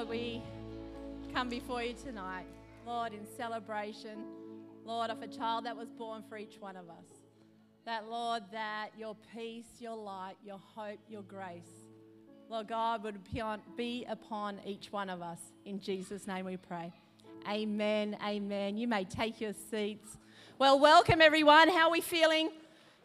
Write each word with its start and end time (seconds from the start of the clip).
Lord, 0.00 0.08
we 0.08 0.40
come 1.34 1.50
before 1.50 1.82
you 1.82 1.92
tonight, 1.92 2.46
Lord, 2.86 3.12
in 3.12 3.20
celebration, 3.36 4.24
Lord, 4.86 5.10
of 5.10 5.20
a 5.20 5.26
child 5.26 5.66
that 5.66 5.76
was 5.76 5.90
born 5.90 6.22
for 6.26 6.38
each 6.38 6.56
one 6.58 6.74
of 6.74 6.88
us. 6.88 7.04
That, 7.84 8.08
Lord, 8.08 8.44
that 8.50 8.92
your 8.96 9.14
peace, 9.34 9.66
your 9.78 9.96
light, 9.96 10.36
your 10.42 10.58
hope, 10.74 11.00
your 11.10 11.20
grace, 11.20 11.84
Lord 12.48 12.68
God, 12.68 13.02
would 13.02 13.18
be 13.76 14.06
upon 14.08 14.60
each 14.64 14.90
one 14.90 15.10
of 15.10 15.20
us. 15.20 15.40
In 15.66 15.78
Jesus' 15.78 16.26
name 16.26 16.46
we 16.46 16.56
pray. 16.56 16.94
Amen. 17.46 18.16
Amen. 18.24 18.78
You 18.78 18.88
may 18.88 19.04
take 19.04 19.38
your 19.38 19.52
seats. 19.70 20.16
Well, 20.58 20.78
welcome 20.78 21.20
everyone. 21.20 21.68
How 21.68 21.88
are 21.88 21.92
we 21.92 22.00
feeling? 22.00 22.48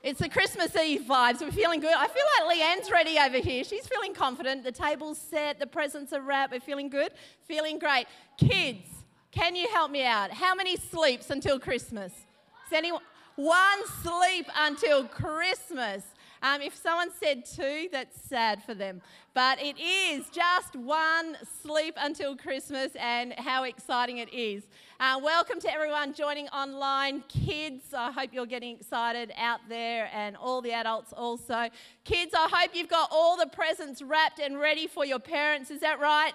It's 0.05 0.19
the 0.19 0.29
Christmas 0.29 0.75
Eve 0.75 1.01
vibes. 1.01 1.41
We're 1.41 1.51
feeling 1.51 1.79
good. 1.79 1.95
I 1.97 2.07
feel 2.07 2.23
like 2.39 2.59
Leanne's 2.59 2.91
ready 2.91 3.17
over 3.17 3.39
here. 3.39 3.63
She's 3.63 3.87
feeling 3.87 4.13
confident. 4.13 4.63
The 4.63 4.71
table's 4.71 5.17
set, 5.17 5.57
the 5.57 5.65
presents 5.65 6.13
are 6.13 6.21
wrapped. 6.21 6.53
We're 6.53 6.59
feeling 6.59 6.89
good, 6.89 7.11
feeling 7.47 7.79
great. 7.79 8.05
Kids, 8.37 8.87
can 9.31 9.55
you 9.55 9.67
help 9.69 9.89
me 9.89 10.05
out? 10.05 10.29
How 10.29 10.53
many 10.53 10.77
sleeps 10.77 11.31
until 11.31 11.59
Christmas? 11.59 12.13
Is 12.13 12.73
anyone? 12.73 13.01
One 13.35 13.79
sleep 14.03 14.45
until 14.55 15.05
Christmas. 15.05 16.03
Um, 16.45 16.61
if 16.61 16.75
someone 16.75 17.09
said 17.19 17.43
two, 17.43 17.89
that's 17.91 18.21
sad 18.21 18.61
for 18.61 18.75
them. 18.75 19.01
But 19.33 19.59
it 19.59 19.79
is 19.79 20.29
just 20.29 20.75
one 20.75 21.37
sleep 21.63 21.95
until 21.97 22.37
Christmas, 22.37 22.91
and 22.99 23.33
how 23.33 23.63
exciting 23.63 24.19
it 24.19 24.31
is. 24.31 24.61
Uh, 24.99 25.19
welcome 25.23 25.59
to 25.61 25.73
everyone 25.73 26.13
joining 26.13 26.47
online. 26.49 27.23
Kids, 27.29 27.95
I 27.95 28.11
hope 28.11 28.29
you're 28.31 28.45
getting 28.45 28.75
excited 28.75 29.33
out 29.35 29.61
there, 29.67 30.07
and 30.13 30.37
all 30.37 30.61
the 30.61 30.71
adults 30.71 31.13
also. 31.13 31.67
Kids, 32.03 32.35
I 32.37 32.47
hope 32.51 32.75
you've 32.75 32.89
got 32.89 33.09
all 33.11 33.37
the 33.37 33.47
presents 33.47 34.03
wrapped 34.03 34.37
and 34.37 34.59
ready 34.59 34.85
for 34.85 35.03
your 35.03 35.17
parents. 35.17 35.71
Is 35.71 35.79
that 35.79 35.99
right? 35.99 36.33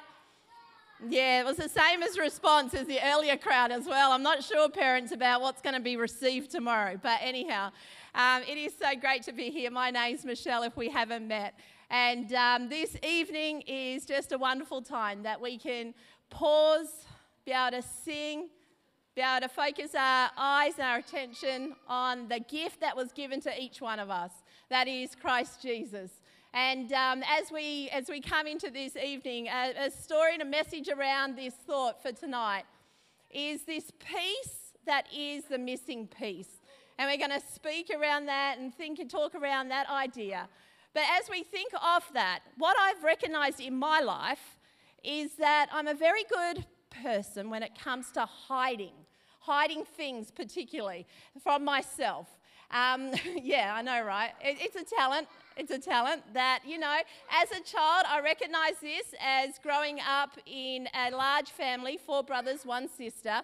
Yeah, 1.08 1.40
it 1.40 1.46
was 1.46 1.56
the 1.56 1.68
same 1.68 2.02
as 2.02 2.18
response 2.18 2.74
as 2.74 2.86
the 2.86 2.98
earlier 3.02 3.36
crowd 3.36 3.70
as 3.70 3.86
well. 3.86 4.12
I'm 4.12 4.22
not 4.24 4.42
sure, 4.42 4.68
parents, 4.68 5.12
about 5.12 5.40
what's 5.40 5.62
going 5.62 5.74
to 5.74 5.80
be 5.80 5.96
received 5.96 6.50
tomorrow. 6.50 6.98
But 7.00 7.20
anyhow, 7.22 7.70
um, 8.14 8.42
it 8.42 8.56
is 8.56 8.72
so 8.76 8.94
great 9.00 9.22
to 9.24 9.32
be 9.32 9.50
here. 9.50 9.70
My 9.70 9.90
name's 9.90 10.24
Michelle, 10.24 10.62
if 10.62 10.76
we 10.76 10.88
haven't 10.88 11.26
met. 11.26 11.54
And 11.90 12.32
um, 12.34 12.68
this 12.68 12.96
evening 13.02 13.62
is 13.62 14.06
just 14.06 14.32
a 14.32 14.38
wonderful 14.38 14.82
time 14.82 15.22
that 15.24 15.40
we 15.40 15.58
can 15.58 15.94
pause, 16.28 17.06
be 17.44 17.52
able 17.52 17.80
to 17.80 17.82
sing, 18.04 18.48
be 19.14 19.22
able 19.22 19.46
to 19.46 19.48
focus 19.48 19.94
our 19.94 20.30
eyes 20.36 20.74
and 20.78 20.86
our 20.86 20.98
attention 20.98 21.74
on 21.88 22.28
the 22.28 22.40
gift 22.40 22.80
that 22.80 22.96
was 22.96 23.12
given 23.12 23.40
to 23.40 23.60
each 23.60 23.80
one 23.80 23.98
of 23.98 24.10
us 24.10 24.30
that 24.70 24.88
is 24.88 25.14
Christ 25.14 25.60
Jesus. 25.60 26.10
And 26.54 26.92
um, 26.92 27.22
as, 27.28 27.52
we, 27.52 27.90
as 27.90 28.08
we 28.08 28.20
come 28.20 28.46
into 28.46 28.70
this 28.70 28.96
evening, 28.96 29.48
a, 29.48 29.86
a 29.86 29.90
story 29.90 30.34
and 30.34 30.42
a 30.42 30.46
message 30.46 30.88
around 30.88 31.36
this 31.36 31.54
thought 31.54 32.00
for 32.00 32.12
tonight 32.12 32.64
is 33.30 33.62
this 33.62 33.92
peace 33.98 34.72
that 34.86 35.06
is 35.14 35.44
the 35.44 35.58
missing 35.58 36.06
piece. 36.06 36.59
And 37.00 37.08
we're 37.08 37.26
going 37.26 37.40
to 37.40 37.46
speak 37.54 37.90
around 37.98 38.26
that 38.26 38.58
and 38.58 38.74
think 38.74 38.98
and 38.98 39.08
talk 39.08 39.34
around 39.34 39.70
that 39.70 39.88
idea. 39.88 40.46
But 40.92 41.04
as 41.18 41.30
we 41.30 41.42
think 41.42 41.72
of 41.72 42.04
that, 42.12 42.40
what 42.58 42.76
I've 42.78 43.02
recognized 43.02 43.58
in 43.58 43.74
my 43.74 44.00
life 44.00 44.58
is 45.02 45.36
that 45.36 45.68
I'm 45.72 45.88
a 45.88 45.94
very 45.94 46.24
good 46.24 46.66
person 47.02 47.48
when 47.48 47.62
it 47.62 47.70
comes 47.74 48.10
to 48.12 48.26
hiding, 48.26 48.92
hiding 49.38 49.86
things 49.86 50.30
particularly 50.30 51.06
from 51.42 51.64
myself. 51.64 52.28
Um, 52.70 53.12
yeah, 53.42 53.72
I 53.74 53.80
know, 53.80 54.04
right? 54.04 54.32
It, 54.42 54.58
it's 54.60 54.76
a 54.76 54.94
talent. 54.94 55.26
It's 55.56 55.70
a 55.70 55.78
talent 55.78 56.22
that, 56.34 56.60
you 56.66 56.78
know, 56.78 56.98
as 57.30 57.50
a 57.50 57.62
child, 57.62 58.04
I 58.10 58.20
recognize 58.20 58.74
this 58.82 59.06
as 59.26 59.58
growing 59.62 60.00
up 60.06 60.38
in 60.44 60.86
a 60.94 61.16
large 61.16 61.48
family, 61.48 61.98
four 62.04 62.22
brothers, 62.22 62.66
one 62.66 62.90
sister 62.90 63.40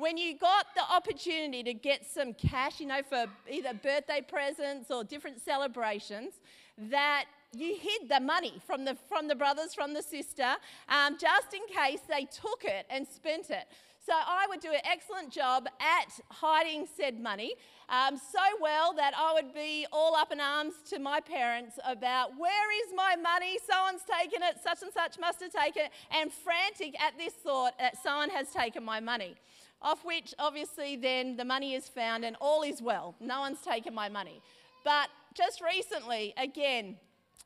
when 0.00 0.16
you 0.16 0.34
got 0.34 0.66
the 0.74 0.82
opportunity 0.90 1.62
to 1.62 1.74
get 1.74 2.06
some 2.06 2.32
cash, 2.32 2.80
you 2.80 2.86
know, 2.86 3.02
for 3.06 3.26
either 3.50 3.74
birthday 3.74 4.24
presents 4.26 4.90
or 4.90 5.04
different 5.04 5.40
celebrations, 5.40 6.32
that 6.78 7.26
you 7.52 7.76
hid 7.78 8.08
the 8.08 8.18
money 8.18 8.54
from 8.66 8.86
the, 8.86 8.96
from 9.08 9.28
the 9.28 9.34
brothers, 9.34 9.74
from 9.74 9.92
the 9.92 10.02
sister, 10.02 10.54
um, 10.88 11.18
just 11.18 11.52
in 11.52 11.60
case 11.66 12.00
they 12.08 12.24
took 12.24 12.64
it 12.64 12.86
and 12.88 13.06
spent 13.06 13.50
it. 13.50 13.64
So 14.06 14.14
I 14.14 14.46
would 14.48 14.60
do 14.60 14.70
an 14.72 14.80
excellent 14.90 15.30
job 15.30 15.68
at 15.78 16.18
hiding 16.30 16.86
said 16.96 17.20
money, 17.20 17.52
um, 17.90 18.16
so 18.16 18.40
well 18.58 18.94
that 18.94 19.12
I 19.14 19.34
would 19.34 19.52
be 19.52 19.86
all 19.92 20.16
up 20.16 20.32
in 20.32 20.40
arms 20.40 20.74
to 20.88 20.98
my 20.98 21.20
parents 21.20 21.78
about 21.84 22.30
where 22.38 22.86
is 22.86 22.94
my 22.96 23.16
money? 23.16 23.58
Someone's 23.70 24.02
taken 24.18 24.42
it, 24.42 24.56
such 24.64 24.82
and 24.82 24.90
such 24.92 25.18
must 25.18 25.42
have 25.42 25.52
taken 25.52 25.82
it, 25.84 25.90
and 26.10 26.32
frantic 26.32 26.98
at 26.98 27.18
this 27.18 27.34
thought 27.34 27.74
that 27.78 28.02
someone 28.02 28.30
has 28.30 28.50
taken 28.50 28.82
my 28.82 29.00
money 29.00 29.36
of 29.82 30.02
which 30.04 30.34
obviously 30.38 30.96
then 30.96 31.36
the 31.36 31.44
money 31.44 31.74
is 31.74 31.88
found 31.88 32.24
and 32.24 32.36
all 32.40 32.62
is 32.62 32.82
well. 32.82 33.14
No 33.20 33.40
one's 33.40 33.60
taken 33.62 33.94
my 33.94 34.08
money. 34.08 34.42
But 34.84 35.08
just 35.34 35.60
recently, 35.60 36.34
again, 36.36 36.96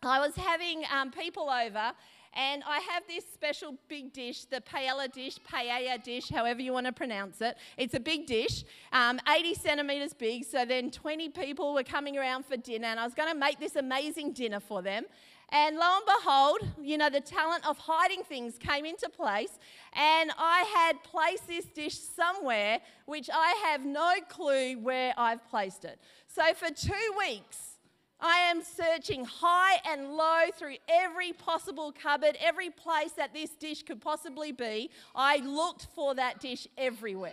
I 0.03 0.21
was 0.21 0.35
having 0.37 0.83
um, 0.93 1.11
people 1.11 1.49
over 1.51 1.93
and 2.35 2.63
I 2.67 2.81
have 2.93 3.05
this 3.07 3.25
special 3.33 3.77
big 3.89 4.13
dish, 4.13 4.45
the 4.45 4.61
paella 4.61 5.11
dish, 5.13 5.39
paella 5.51 6.03
dish, 6.03 6.29
however 6.29 6.61
you 6.61 6.73
want 6.73 6.87
to 6.87 6.93
pronounce 6.93 7.41
it. 7.41 7.57
It's 7.77 7.95
a 7.95 8.01
big 8.01 8.27
dish, 8.27 8.65
um, 8.93 9.21
80 9.29 9.55
centimetres 9.55 10.13
big. 10.13 10.45
So 10.45 10.65
then 10.65 10.91
20 10.91 11.29
people 11.31 11.75
were 11.75 11.85
coming 11.85 12.19
around 12.19 12.47
for 12.47 12.57
dinner, 12.57 12.89
and 12.89 12.99
I 12.99 13.05
was 13.05 13.15
going 13.15 13.33
to 13.33 13.39
make 13.39 13.61
this 13.61 13.77
amazing 13.77 14.33
dinner 14.33 14.61
for 14.61 14.83
them. 14.83 15.05
And 15.51 15.77
lo 15.77 15.87
and 15.97 16.05
behold, 16.07 16.59
you 16.83 16.99
know, 16.99 17.11
the 17.11 17.21
talent 17.21 17.67
of 17.69 17.79
hiding 17.79 18.25
things 18.25 18.59
came 18.59 18.85
into 18.85 19.09
place. 19.09 19.59
And 19.93 20.33
I 20.37 20.63
had 20.75 21.03
placed 21.05 21.47
this 21.47 21.67
dish 21.67 21.97
somewhere 21.97 22.81
which 23.07 23.31
I 23.33 23.51
have 23.67 23.85
no 23.85 24.15
clue 24.29 24.79
where 24.79 25.15
I've 25.17 25.47
placed 25.49 25.85
it. 25.85 26.01
So 26.27 26.43
for 26.55 26.75
two 26.75 27.15
weeks, 27.19 27.74
I 28.21 28.39
am 28.39 28.63
searching 28.63 29.25
high 29.25 29.81
and 29.87 30.17
low 30.17 30.45
through 30.57 30.77
every 30.89 31.33
possible 31.33 31.93
cupboard, 31.93 32.39
every 32.41 32.71
place 32.71 33.13
that 33.13 33.35
this 33.35 33.51
dish 33.51 33.83
could 33.83 34.01
possibly 34.01 34.53
be. 34.53 34.91
I 35.15 35.39
looked 35.39 35.89
for 35.95 36.15
that 36.15 36.41
dish 36.41 36.67
everywhere. 36.79 37.33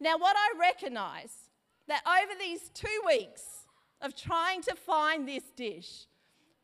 Now, 0.00 0.16
what 0.16 0.36
I 0.36 0.58
recognize 0.58 1.32
that 1.88 2.02
over 2.06 2.32
these 2.38 2.70
two 2.74 3.00
weeks 3.06 3.42
of 4.00 4.14
trying 4.14 4.62
to 4.62 4.74
find 4.74 5.26
this 5.26 5.44
dish, 5.56 6.06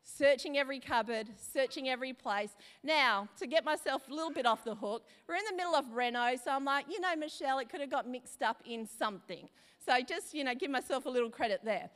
searching 0.03 0.57
every 0.57 0.79
cupboard, 0.79 1.27
searching 1.35 1.89
every 1.89 2.13
place. 2.13 2.51
Now, 2.83 3.27
to 3.39 3.47
get 3.47 3.65
myself 3.65 4.07
a 4.07 4.13
little 4.13 4.31
bit 4.31 4.45
off 4.45 4.63
the 4.63 4.75
hook, 4.75 5.03
we're 5.27 5.35
in 5.35 5.43
the 5.49 5.57
middle 5.57 5.75
of 5.75 5.91
Reno, 5.93 6.35
so 6.41 6.51
I'm 6.51 6.63
like, 6.63 6.85
you 6.89 7.01
know, 7.01 7.15
Michelle, 7.15 7.59
it 7.59 7.69
could 7.69 7.81
have 7.81 7.89
got 7.89 8.07
mixed 8.07 8.41
up 8.43 8.61
in 8.65 8.87
something. 8.87 9.49
So 9.83 9.99
just, 10.01 10.33
you 10.33 10.43
know, 10.43 10.55
give 10.55 10.71
myself 10.71 11.05
a 11.05 11.09
little 11.09 11.29
credit 11.29 11.61
there. 11.63 11.89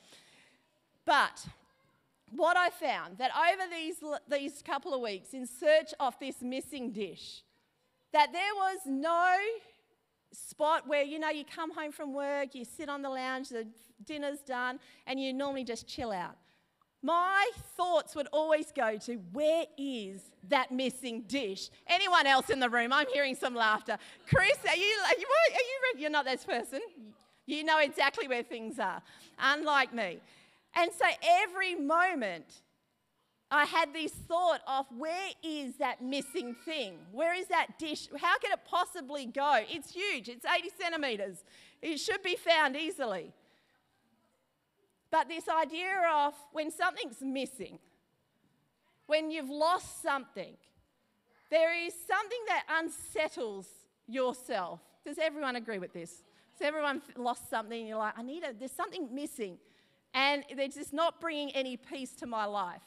But 1.06 1.46
what 2.32 2.58
I 2.58 2.70
found 2.70 3.18
that 3.18 3.32
over 3.36 3.70
these, 3.72 3.96
these 4.30 4.62
couple 4.62 4.94
of 4.94 5.02
weeks 5.02 5.34
in 5.34 5.48
search 5.48 5.94
of 6.00 6.18
this 6.20 6.42
missing 6.42 6.92
dish, 6.92 7.44
that 8.14 8.32
there 8.32 8.56
was 8.56 8.80
no 8.86 9.36
spot 10.32 10.88
where, 10.88 11.04
you 11.04 11.20
know, 11.20 11.30
you 11.30 11.44
come 11.44 11.72
home 11.74 11.92
from 11.92 12.14
work, 12.14 12.54
you 12.54 12.66
sit 12.66 12.90
on 12.90 13.02
the 13.02 13.10
lounge, 13.10 13.50
the 13.50 13.68
dinner's 14.06 14.40
done, 14.40 14.80
and 15.08 15.20
you 15.20 15.34
normally 15.34 15.64
just 15.64 15.88
chill 15.88 16.12
out 16.12 16.36
my 17.02 17.50
thoughts 17.78 18.16
would 18.16 18.28
always 18.34 18.72
go 18.72 18.98
to 18.98 19.16
where 19.32 19.66
is 19.78 20.22
that 20.50 20.72
missing 20.72 21.24
dish? 21.28 21.70
Anyone 21.88 22.28
else 22.28 22.50
in 22.50 22.60
the 22.60 22.70
room? 22.70 22.92
I'm 22.92 23.08
hearing 23.14 23.36
some 23.36 23.56
laughter. 23.56 23.98
Chris, 24.28 24.58
are 24.68 24.76
you, 24.76 24.84
are 25.06 25.18
you, 25.18 25.28
are 25.28 25.96
you 25.96 26.02
you're 26.02 26.10
not 26.10 26.26
this 26.26 26.44
person. 26.44 26.82
You 27.46 27.64
know 27.64 27.80
exactly 27.80 28.28
where 28.28 28.44
things 28.44 28.80
are, 28.80 29.02
unlike 29.40 29.94
me. 29.94 30.20
And 30.76 30.92
so 30.92 31.06
every 31.44 31.76
moment 31.76 32.62
I 33.52 33.66
had 33.66 33.94
this 33.94 34.12
thought 34.12 34.62
of 34.68 34.86
where 34.96 35.30
is 35.44 35.78
that 35.78 36.04
missing 36.04 36.56
thing? 36.66 37.00
Where 37.12 37.34
is 37.34 37.48
that 37.48 37.80
dish? 37.80 38.08
How 38.20 38.38
can 38.38 38.52
it 38.52 38.60
possibly 38.66 39.26
go? 39.26 39.60
It's 39.68 39.92
huge, 39.92 40.30
it's 40.30 40.46
80 40.46 40.70
centimetres. 40.80 41.44
It 41.82 41.98
should 41.98 42.22
be 42.22 42.36
found 42.36 42.76
easily. 42.76 43.34
But 45.12 45.28
this 45.28 45.50
idea 45.50 45.90
of 46.14 46.36
when 46.52 46.70
something's 46.70 47.22
missing, 47.22 47.80
when 49.08 49.32
you've 49.32 49.50
lost 49.50 50.04
something, 50.04 50.56
there 51.50 51.76
is 51.76 51.94
something 52.08 52.40
that 52.48 52.66
unsettles 52.70 53.68
yourself. 54.08 54.80
Does 55.04 55.18
everyone 55.18 55.56
agree 55.56 55.80
with 55.80 55.94
this? 55.94 56.24
Has 56.52 56.68
everyone 56.68 57.02
lost 57.18 57.50
something? 57.50 57.88
You're 57.88 57.98
like, 57.98 58.14
I 58.16 58.22
need 58.22 58.44
a, 58.44 58.54
there's 58.54 58.72
something 58.72 59.10
missing. 59.12 59.58
And 60.14 60.44
they're 60.56 60.68
just 60.68 60.94
not 60.94 61.22
bringing 61.22 61.52
any 61.52 61.78
peace 61.78 62.12
to 62.16 62.26
my 62.26 62.46
life. 62.46 62.82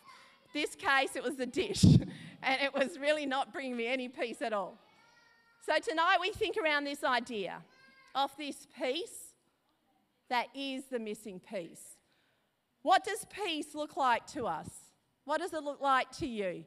This 0.52 0.74
case, 0.74 1.16
it 1.16 1.22
was 1.22 1.36
the 1.36 1.46
dish, 1.46 1.84
and 2.42 2.60
it 2.60 2.74
was 2.74 2.98
really 2.98 3.26
not 3.26 3.52
bringing 3.52 3.76
me 3.76 3.86
any 3.86 4.08
peace 4.08 4.42
at 4.42 4.52
all. 4.52 4.78
So 5.64 5.78
tonight 5.78 6.18
we 6.20 6.30
think 6.32 6.56
around 6.62 6.84
this 6.84 7.04
idea 7.04 7.62
of 8.14 8.30
this 8.36 8.66
peace 8.78 9.34
that 10.28 10.48
is 10.54 10.84
the 10.90 10.98
missing 10.98 11.40
piece. 11.40 11.96
What 12.82 13.04
does 13.04 13.26
peace 13.30 13.74
look 13.74 13.96
like 13.96 14.26
to 14.28 14.46
us? 14.46 14.68
What 15.24 15.40
does 15.40 15.52
it 15.52 15.62
look 15.62 15.80
like 15.80 16.10
to 16.18 16.26
you? 16.26 16.64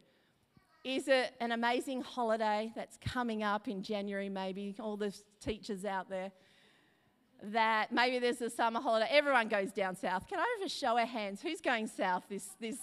Is 0.86 1.08
it 1.08 1.34
an 1.42 1.52
amazing 1.52 2.02
holiday 2.02 2.72
that's 2.76 2.98
coming 2.98 3.44
up 3.44 3.68
in 3.68 3.82
January, 3.82 4.30
maybe? 4.30 4.76
All 4.80 4.96
the 4.96 5.14
teachers 5.42 5.84
out 5.84 6.10
there. 6.10 6.32
That 7.44 7.92
maybe 7.92 8.20
there's 8.20 8.42
a 8.42 8.50
summer 8.50 8.82
holiday. 8.82 9.08
Everyone 9.12 9.48
goes 9.48 9.72
down 9.72 9.96
south. 9.96 10.28
Can 10.28 10.40
I 10.40 10.58
have 10.58 10.66
a 10.66 10.70
show 10.70 10.98
of 10.98 11.08
hands? 11.08 11.42
Who's 11.42 11.62
going 11.62 11.88
south 11.88 12.24
this, 12.30 12.50
this 12.60 12.78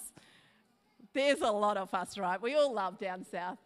there's 1.13 1.41
a 1.41 1.51
lot 1.51 1.77
of 1.77 1.93
us, 1.93 2.17
right? 2.17 2.41
We 2.41 2.55
all 2.55 2.73
love 2.73 2.97
down 2.97 3.23
south. 3.23 3.59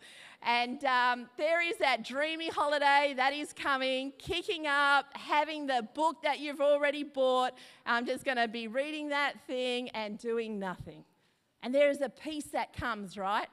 And 0.44 0.84
um, 0.86 1.30
there 1.38 1.62
is 1.62 1.78
that 1.78 2.04
dreamy 2.04 2.50
holiday 2.50 3.13
that 3.16 3.34
is 3.34 3.54
coming, 3.54 4.13
kicking 4.19 4.68
up, 4.68 5.06
having 5.13 5.66
the 5.66 5.88
book 5.95 6.22
that 6.24 6.39
you've 6.39 6.62
already 6.62 7.04
bought. 7.04 7.54
I'm 7.86 8.06
just 8.06 8.24
going 8.24 8.38
to 8.38 8.48
be 8.48 8.68
reading 8.68 9.10
that 9.10 9.34
thing 9.48 9.89
and 9.89 10.18
doing 10.18 10.60
nothing. 10.60 11.04
And 11.63 11.74
there 11.74 11.89
is 11.89 12.01
a 12.01 12.10
peace 12.10 12.48
that 12.54 12.74
comes, 12.74 13.18
right? 13.18 13.48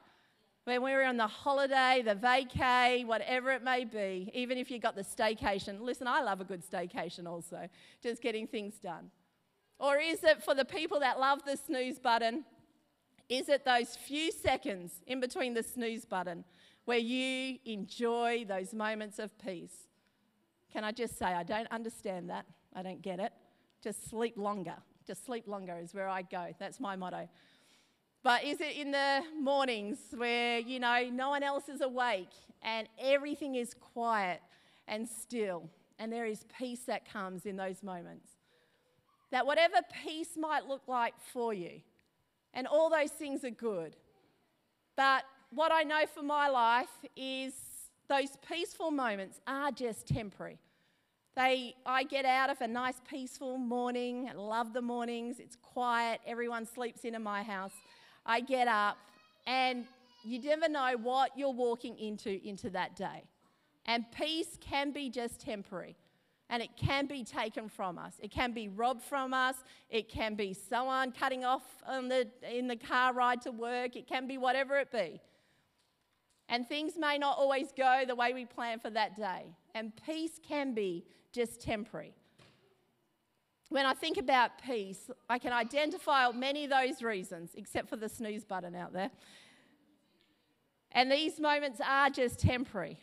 When 0.64 0.80
we're 0.80 1.04
on 1.04 1.18
the 1.18 1.26
holiday, 1.26 2.02
the 2.02 2.14
vacay, 2.14 3.06
whatever 3.06 3.50
it 3.50 3.62
may 3.62 3.84
be, 3.84 4.30
even 4.32 4.56
if 4.56 4.70
you've 4.70 4.80
got 4.80 4.96
the 4.96 5.02
staycation. 5.02 5.80
Listen, 5.80 6.06
I 6.06 6.22
love 6.22 6.40
a 6.40 6.44
good 6.44 6.62
staycation 6.68 7.26
also, 7.26 7.68
just 8.02 8.22
getting 8.22 8.46
things 8.46 8.76
done. 8.76 9.10
Or 9.78 9.98
is 9.98 10.24
it 10.24 10.42
for 10.42 10.54
the 10.54 10.64
people 10.64 11.00
that 11.00 11.20
love 11.20 11.44
the 11.44 11.58
snooze 11.58 11.98
button? 11.98 12.44
Is 13.28 13.50
it 13.50 13.64
those 13.66 13.96
few 13.96 14.32
seconds 14.32 15.02
in 15.06 15.20
between 15.20 15.52
the 15.52 15.62
snooze 15.62 16.06
button 16.06 16.44
where 16.86 16.98
you 16.98 17.58
enjoy 17.66 18.46
those 18.48 18.72
moments 18.72 19.18
of 19.18 19.38
peace? 19.38 19.88
Can 20.72 20.82
I 20.82 20.92
just 20.92 21.18
say, 21.18 21.26
I 21.26 21.42
don't 21.42 21.70
understand 21.70 22.30
that. 22.30 22.46
I 22.74 22.82
don't 22.82 23.02
get 23.02 23.20
it. 23.20 23.32
Just 23.82 24.08
sleep 24.08 24.38
longer. 24.38 24.76
Just 25.06 25.26
sleep 25.26 25.46
longer 25.46 25.76
is 25.78 25.92
where 25.92 26.08
I 26.08 26.22
go. 26.22 26.54
That's 26.58 26.80
my 26.80 26.96
motto. 26.96 27.28
But 28.24 28.42
is 28.42 28.58
it 28.62 28.74
in 28.76 28.90
the 28.90 29.22
mornings 29.38 29.98
where, 30.16 30.58
you 30.58 30.80
know, 30.80 31.10
no 31.12 31.28
one 31.28 31.42
else 31.42 31.68
is 31.68 31.82
awake 31.82 32.32
and 32.62 32.88
everything 32.98 33.54
is 33.54 33.74
quiet 33.74 34.40
and 34.88 35.06
still 35.06 35.68
and 35.98 36.10
there 36.10 36.24
is 36.24 36.46
peace 36.58 36.80
that 36.86 37.06
comes 37.08 37.44
in 37.44 37.56
those 37.56 37.82
moments? 37.82 38.30
That 39.30 39.44
whatever 39.44 39.76
peace 40.02 40.38
might 40.38 40.66
look 40.66 40.88
like 40.88 41.12
for 41.32 41.52
you, 41.52 41.82
and 42.54 42.66
all 42.66 42.88
those 42.88 43.10
things 43.10 43.44
are 43.44 43.50
good. 43.50 43.94
But 44.96 45.24
what 45.50 45.70
I 45.70 45.82
know 45.82 46.04
for 46.06 46.22
my 46.22 46.48
life 46.48 46.88
is 47.16 47.52
those 48.08 48.38
peaceful 48.48 48.90
moments 48.90 49.40
are 49.46 49.70
just 49.70 50.06
temporary. 50.06 50.58
They, 51.36 51.74
I 51.84 52.04
get 52.04 52.24
out 52.24 52.48
of 52.48 52.60
a 52.60 52.68
nice 52.68 53.00
peaceful 53.10 53.58
morning. 53.58 54.28
I 54.30 54.34
love 54.34 54.72
the 54.72 54.82
mornings. 54.82 55.40
It's 55.40 55.56
quiet. 55.56 56.20
Everyone 56.24 56.64
sleeps 56.64 57.04
in 57.04 57.16
in 57.16 57.22
my 57.22 57.42
house. 57.42 57.72
I 58.26 58.40
get 58.40 58.68
up, 58.68 58.96
and 59.46 59.84
you 60.22 60.40
never 60.40 60.68
know 60.68 60.96
what 61.02 61.36
you're 61.36 61.50
walking 61.52 61.98
into 61.98 62.40
into 62.46 62.70
that 62.70 62.96
day. 62.96 63.24
And 63.86 64.04
peace 64.12 64.58
can 64.60 64.92
be 64.92 65.10
just 65.10 65.40
temporary 65.40 65.96
and 66.50 66.62
it 66.62 66.70
can 66.76 67.06
be 67.06 67.24
taken 67.24 67.68
from 67.68 67.98
us. 67.98 68.14
It 68.22 68.30
can 68.30 68.52
be 68.52 68.68
robbed 68.68 69.02
from 69.02 69.32
us. 69.32 69.56
It 69.88 70.08
can 70.08 70.34
be 70.34 70.52
someone 70.52 71.12
cutting 71.12 71.44
off 71.44 71.62
the, 71.86 72.28
in 72.50 72.68
the 72.68 72.76
car 72.76 73.12
ride 73.12 73.40
to 73.42 73.50
work. 73.50 73.96
It 73.96 74.06
can 74.06 74.26
be 74.26 74.38
whatever 74.38 74.76
it 74.78 74.92
be. 74.92 75.20
And 76.48 76.68
things 76.68 76.94
may 76.98 77.16
not 77.16 77.38
always 77.38 77.72
go 77.76 78.04
the 78.06 78.14
way 78.14 78.34
we 78.34 78.44
plan 78.44 78.78
for 78.78 78.90
that 78.90 79.16
day. 79.16 79.46
And 79.74 79.92
peace 80.06 80.38
can 80.46 80.74
be 80.74 81.04
just 81.32 81.62
temporary. 81.62 82.14
When 83.70 83.86
I 83.86 83.94
think 83.94 84.18
about 84.18 84.62
peace, 84.62 85.10
I 85.28 85.38
can 85.38 85.52
identify 85.52 86.30
many 86.30 86.64
of 86.64 86.70
those 86.70 87.02
reasons, 87.02 87.50
except 87.54 87.88
for 87.88 87.96
the 87.96 88.08
snooze 88.08 88.44
button 88.44 88.74
out 88.74 88.92
there. 88.92 89.10
And 90.92 91.10
these 91.10 91.40
moments 91.40 91.80
are 91.84 92.10
just 92.10 92.38
temporary. 92.38 92.98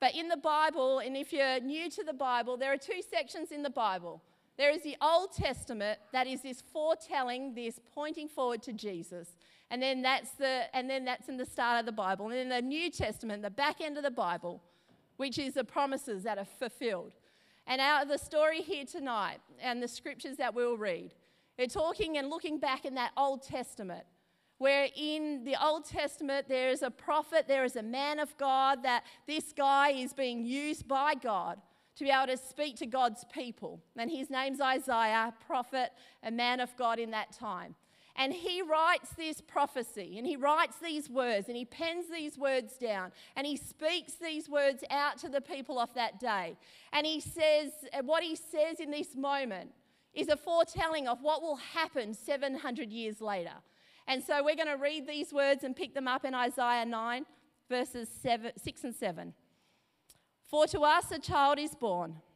But 0.00 0.14
in 0.14 0.28
the 0.28 0.36
Bible, 0.36 0.98
and 0.98 1.16
if 1.16 1.32
you're 1.32 1.60
new 1.60 1.90
to 1.90 2.02
the 2.02 2.12
Bible, 2.12 2.56
there 2.56 2.72
are 2.72 2.78
two 2.78 3.02
sections 3.08 3.52
in 3.52 3.62
the 3.62 3.70
Bible. 3.70 4.22
There 4.56 4.70
is 4.70 4.82
the 4.82 4.96
Old 5.00 5.32
Testament 5.32 5.98
that 6.12 6.26
is 6.26 6.42
this 6.42 6.60
foretelling, 6.60 7.54
this 7.54 7.80
pointing 7.94 8.28
forward 8.28 8.62
to 8.64 8.72
Jesus. 8.72 9.28
And 9.70 9.82
then 9.82 10.02
that's 10.02 10.32
the 10.32 10.64
and 10.74 10.88
then 10.90 11.04
that's 11.04 11.28
in 11.28 11.36
the 11.36 11.46
start 11.46 11.80
of 11.80 11.86
the 11.86 11.92
Bible. 11.92 12.26
And 12.26 12.34
then 12.34 12.48
the 12.48 12.60
New 12.60 12.90
Testament, 12.90 13.42
the 13.42 13.50
back 13.50 13.80
end 13.80 13.96
of 13.96 14.02
the 14.02 14.10
Bible, 14.10 14.62
which 15.16 15.38
is 15.38 15.54
the 15.54 15.64
promises 15.64 16.24
that 16.24 16.38
are 16.38 16.44
fulfilled. 16.44 17.12
And 17.66 17.80
out 17.80 18.02
of 18.02 18.08
the 18.08 18.18
story 18.18 18.60
here 18.60 18.84
tonight 18.84 19.38
and 19.60 19.82
the 19.82 19.88
scriptures 19.88 20.36
that 20.38 20.54
we'll 20.54 20.76
read, 20.76 21.14
we're 21.58 21.66
talking 21.66 22.18
and 22.18 22.28
looking 22.28 22.58
back 22.58 22.84
in 22.84 22.94
that 22.94 23.12
Old 23.16 23.42
Testament 23.42 24.04
where 24.62 24.86
in 24.94 25.42
the 25.42 25.56
Old 25.60 25.84
Testament 25.84 26.48
there 26.48 26.70
is 26.70 26.82
a 26.82 26.90
prophet, 26.90 27.46
there 27.48 27.64
is 27.64 27.74
a 27.74 27.82
man 27.82 28.20
of 28.20 28.36
God, 28.38 28.84
that 28.84 29.02
this 29.26 29.52
guy 29.52 29.90
is 29.90 30.12
being 30.12 30.44
used 30.44 30.86
by 30.86 31.14
God 31.14 31.60
to 31.96 32.04
be 32.04 32.10
able 32.10 32.28
to 32.28 32.36
speak 32.36 32.76
to 32.76 32.86
God's 32.86 33.24
people. 33.24 33.82
And 33.96 34.08
his 34.08 34.30
name's 34.30 34.60
Isaiah, 34.60 35.34
prophet, 35.48 35.90
a 36.22 36.30
man 36.30 36.60
of 36.60 36.76
God 36.76 37.00
in 37.00 37.10
that 37.10 37.32
time. 37.32 37.74
And 38.16 38.32
he 38.32 38.60
writes 38.60 39.10
this 39.16 39.40
prophecy 39.40 40.18
and 40.18 40.26
he 40.26 40.36
writes 40.36 40.76
these 40.82 41.08
words 41.08 41.48
and 41.48 41.56
he 41.56 41.64
pens 41.64 42.06
these 42.12 42.36
words 42.36 42.76
down 42.76 43.10
and 43.36 43.46
he 43.46 43.56
speaks 43.56 44.14
these 44.14 44.50
words 44.50 44.84
out 44.90 45.16
to 45.18 45.30
the 45.30 45.40
people 45.40 45.78
of 45.78 45.92
that 45.94 46.20
day. 46.20 46.56
And 46.92 47.06
he 47.06 47.20
says, 47.20 47.70
what 48.02 48.22
he 48.22 48.36
says 48.36 48.80
in 48.80 48.90
this 48.90 49.16
moment 49.16 49.70
is 50.12 50.28
a 50.28 50.36
foretelling 50.36 51.08
of 51.08 51.22
what 51.22 51.40
will 51.40 51.56
happen 51.56 52.12
700 52.12 52.92
years 52.92 53.20
later. 53.22 53.54
And 54.06 54.22
so 54.22 54.44
we're 54.44 54.56
going 54.56 54.68
to 54.68 54.76
read 54.76 55.06
these 55.06 55.32
words 55.32 55.64
and 55.64 55.74
pick 55.74 55.94
them 55.94 56.06
up 56.06 56.24
in 56.24 56.34
Isaiah 56.34 56.84
9, 56.84 57.24
verses 57.68 58.08
seven, 58.08 58.52
6 58.56 58.84
and 58.84 58.94
7. 58.94 59.32
For 60.42 60.66
to 60.66 60.80
us 60.80 61.10
a 61.12 61.18
child 61.18 61.58
is 61.58 61.74
born, 61.74 62.16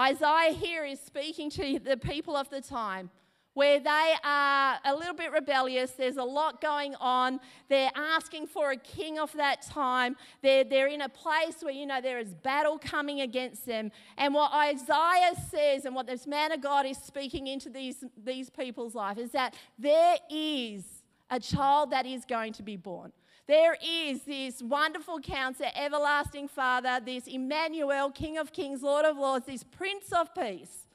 Isaiah 0.00 0.54
here 0.54 0.86
is 0.86 0.98
speaking 0.98 1.50
to 1.50 1.78
the 1.78 1.98
people 1.98 2.34
of 2.34 2.48
the 2.48 2.62
time 2.62 3.10
where 3.52 3.78
they 3.78 4.14
are 4.24 4.78
a 4.82 4.94
little 4.94 5.12
bit 5.12 5.30
rebellious. 5.30 5.90
There's 5.90 6.16
a 6.16 6.24
lot 6.24 6.62
going 6.62 6.94
on. 6.94 7.38
They're 7.68 7.90
asking 7.94 8.46
for 8.46 8.70
a 8.70 8.78
king 8.78 9.18
of 9.18 9.30
that 9.34 9.60
time. 9.60 10.16
They're, 10.40 10.64
they're 10.64 10.86
in 10.86 11.02
a 11.02 11.08
place 11.10 11.56
where, 11.60 11.74
you 11.74 11.84
know, 11.84 12.00
there 12.00 12.18
is 12.18 12.32
battle 12.32 12.78
coming 12.78 13.20
against 13.20 13.66
them. 13.66 13.92
And 14.16 14.32
what 14.32 14.50
Isaiah 14.54 15.34
says 15.50 15.84
and 15.84 15.94
what 15.94 16.06
this 16.06 16.26
man 16.26 16.52
of 16.52 16.62
God 16.62 16.86
is 16.86 16.96
speaking 16.96 17.48
into 17.48 17.68
these, 17.68 18.02
these 18.24 18.48
people's 18.48 18.94
life 18.94 19.18
is 19.18 19.32
that 19.32 19.54
there 19.78 20.16
is 20.30 20.82
a 21.28 21.38
child 21.38 21.90
that 21.90 22.06
is 22.06 22.24
going 22.24 22.54
to 22.54 22.62
be 22.62 22.76
born. 22.76 23.12
There 23.50 23.76
is 23.84 24.22
this 24.22 24.62
wonderful 24.62 25.18
counselor, 25.18 25.70
everlasting 25.74 26.46
Father, 26.46 27.00
this 27.04 27.26
Emmanuel, 27.26 28.12
King 28.12 28.38
of 28.38 28.52
Kings, 28.52 28.80
Lord 28.80 29.04
of 29.04 29.16
Lords, 29.16 29.46
this 29.46 29.64
Prince 29.64 30.12
of 30.12 30.32
Peace 30.36 30.86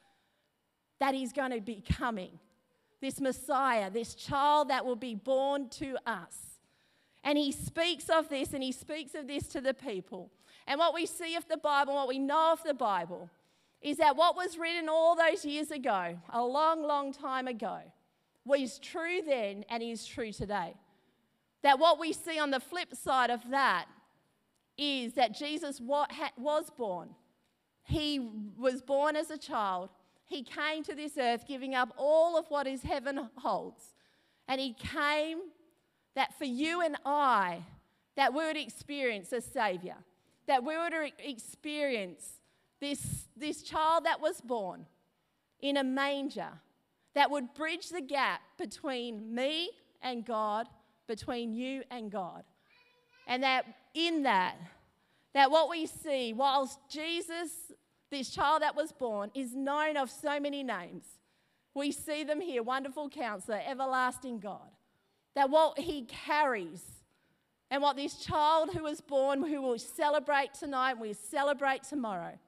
that 1.02 1.14
is 1.14 1.34
going 1.34 1.52
to 1.52 1.60
be 1.60 1.84
coming 1.98 2.40
this 3.02 3.20
Messiah, 3.20 3.92
this 3.92 4.16
child 4.16 4.70
that 4.70 4.86
will 4.86 4.96
be 4.96 5.16
born 5.16 5.68
to 5.72 5.98
us. 6.06 6.62
And 7.26 7.38
he 7.38 7.52
speaks 7.52 8.08
of 8.10 8.30
this 8.30 8.54
and 8.54 8.64
he 8.64 8.72
speaks 8.72 9.16
of 9.16 9.28
this 9.28 9.48
to 9.48 9.60
the 9.60 9.74
people. 9.74 10.32
And 10.66 10.80
what 10.80 10.94
we 10.94 11.06
see 11.06 11.36
of 11.36 11.46
the 11.50 11.58
Bible, 11.58 11.96
what 11.96 12.08
we 12.08 12.20
know 12.20 12.54
of 12.54 12.64
the 12.64 12.74
Bible, 12.74 13.30
is 13.82 13.98
that 13.98 14.16
what 14.16 14.38
was 14.38 14.58
written 14.58 14.88
all 14.88 15.18
those 15.18 15.44
years 15.44 15.72
ago, 15.72 16.18
a 16.30 16.42
long, 16.42 16.84
long 16.84 17.12
time 17.12 17.50
ago, 17.50 17.80
was 18.46 18.80
true 18.80 19.22
then 19.28 19.66
and 19.70 19.84
is 19.84 20.06
true 20.06 20.32
today. 20.32 20.76
That 21.66 21.78
what 21.78 22.00
we 22.00 22.14
see 22.14 22.40
on 22.40 22.52
the 22.52 22.62
flip 22.62 22.96
side 22.96 23.30
of 23.30 23.42
that 23.50 23.88
is 24.78 25.14
that 25.16 25.36
Jesus 25.38 25.82
was 25.82 26.70
born. 26.78 27.10
He 27.84 28.20
was 28.58 28.82
born 28.82 29.18
as 29.18 29.30
a 29.30 29.38
child 29.38 29.90
he 30.26 30.44
came 30.44 30.84
to 30.84 30.96
this 30.96 31.18
earth 31.18 31.46
giving 31.48 31.76
up 31.76 31.94
all 31.98 32.38
of 32.38 32.46
what 32.50 32.66
his 32.66 32.82
heaven 32.82 33.30
holds. 33.36 33.94
And 34.48 34.60
he 34.60 34.74
came 34.74 35.40
that 36.16 36.38
for 36.38 36.46
you 36.46 36.82
and 36.82 36.98
I, 37.06 37.64
that 38.16 38.34
we 38.34 38.44
would 38.44 38.58
experience 38.58 39.32
a 39.32 39.42
Savior, 39.42 39.96
that 40.48 40.64
we 40.64 40.78
would 40.78 40.94
experience 41.20 42.26
this, 42.80 43.28
this 43.36 43.62
child 43.62 44.06
that 44.06 44.20
was 44.20 44.42
born 44.42 44.86
in 45.62 45.78
a 45.78 45.84
manger, 45.84 46.50
that 47.14 47.30
would 47.30 47.54
bridge 47.54 47.90
the 47.90 48.02
gap 48.02 48.42
between 48.58 49.34
me 49.34 49.70
and 50.02 50.26
God, 50.26 50.68
between 51.08 51.54
you 51.54 51.84
and 51.90 52.12
God. 52.12 52.44
And 53.28 53.44
that 53.44 53.66
in 53.94 54.24
that, 54.24 54.56
that 55.34 55.52
what 55.52 55.70
we 55.70 55.86
see, 55.86 56.34
whilst 56.34 56.80
Jesus, 56.90 57.72
this 58.12 58.30
child 58.30 58.62
that 58.62 58.76
was 58.76 58.92
born, 58.92 59.32
is 59.34 59.54
known 59.54 59.98
of 59.98 60.10
so 60.10 60.40
many 60.40 60.64
names, 60.64 61.06
we 61.74 61.92
see 61.92 62.24
them 62.24 62.40
here 62.40 62.64
wonderful 62.64 63.10
counselor, 63.10 63.62
everlasting 63.68 64.40
God. 64.40 64.70
That 65.36 65.50
what 65.50 65.80
he 65.80 66.04
carries 66.04 66.82
and 67.70 67.82
what 67.82 67.98
this 67.98 68.16
child 68.16 68.70
who 68.74 68.84
was 68.84 69.02
born, 69.02 69.44
who 69.44 69.62
will 69.62 69.78
celebrate 69.78 70.54
tonight, 70.54 71.00
we 71.00 71.14
celebrate 71.14 71.84
tomorrow, 71.84 72.40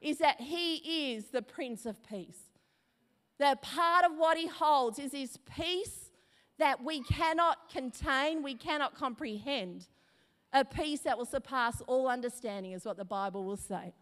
is 0.00 0.18
that 0.18 0.40
he 0.40 1.14
is 1.14 1.26
the 1.26 1.40
Prince 1.40 1.86
of 1.86 2.02
Peace. 2.06 2.40
That 3.38 3.62
part 3.62 4.04
of 4.04 4.12
what 4.16 4.36
he 4.36 4.46
holds 4.46 4.98
is 4.98 5.12
his 5.12 5.38
peace 5.56 6.03
that 6.58 6.82
we 6.84 7.02
cannot 7.02 7.68
contain, 7.70 8.42
we 8.42 8.54
cannot 8.54 8.94
comprehend. 8.94 9.86
A 10.52 10.64
peace 10.64 11.00
that 11.00 11.18
will 11.18 11.24
surpass 11.24 11.82
all 11.88 12.08
understanding, 12.08 12.72
is 12.72 12.84
what 12.84 12.96
the 12.96 13.04
Bible 13.04 13.44
will 13.44 13.56
say. 13.56 13.92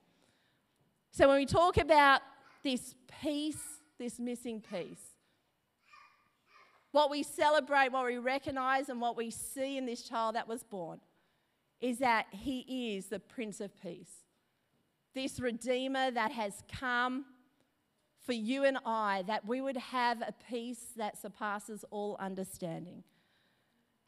So 1.11 1.29
when 1.29 1.39
we 1.39 1.47
talk 1.47 1.79
about 1.79 2.21
this 2.63 2.95
peace, 3.23 3.81
this 3.99 4.19
missing 4.19 4.61
peace, 4.61 5.01
what 6.91 7.11
we 7.11 7.23
celebrate, 7.23 7.91
what 7.91 8.05
we 8.05 8.19
recognize, 8.19 8.91
and 8.91 9.01
what 9.01 9.17
we 9.17 9.31
see 9.31 9.79
in 9.79 9.87
this 9.87 10.03
child 10.03 10.35
that 10.35 10.47
was 10.47 10.63
born 10.63 11.01
is 11.81 11.99
that 11.99 12.27
he 12.31 12.97
is 12.97 13.07
the 13.07 13.19
Prince 13.19 13.61
of 13.61 13.71
Peace. 13.83 14.11
This 15.15 15.41
Redeemer 15.41 16.11
that 16.11 16.33
has 16.33 16.63
come 16.71 17.25
for 18.25 18.33
you 18.33 18.65
and 18.65 18.79
I, 18.85 19.25
that 19.27 19.47
we 19.47 19.61
would 19.61 19.77
have 19.77 20.23
a 20.23 20.35
peace 20.49 20.93
that 20.97 21.21
surpasses 21.21 21.85
all 21.91 22.17
understanding. 22.21 23.03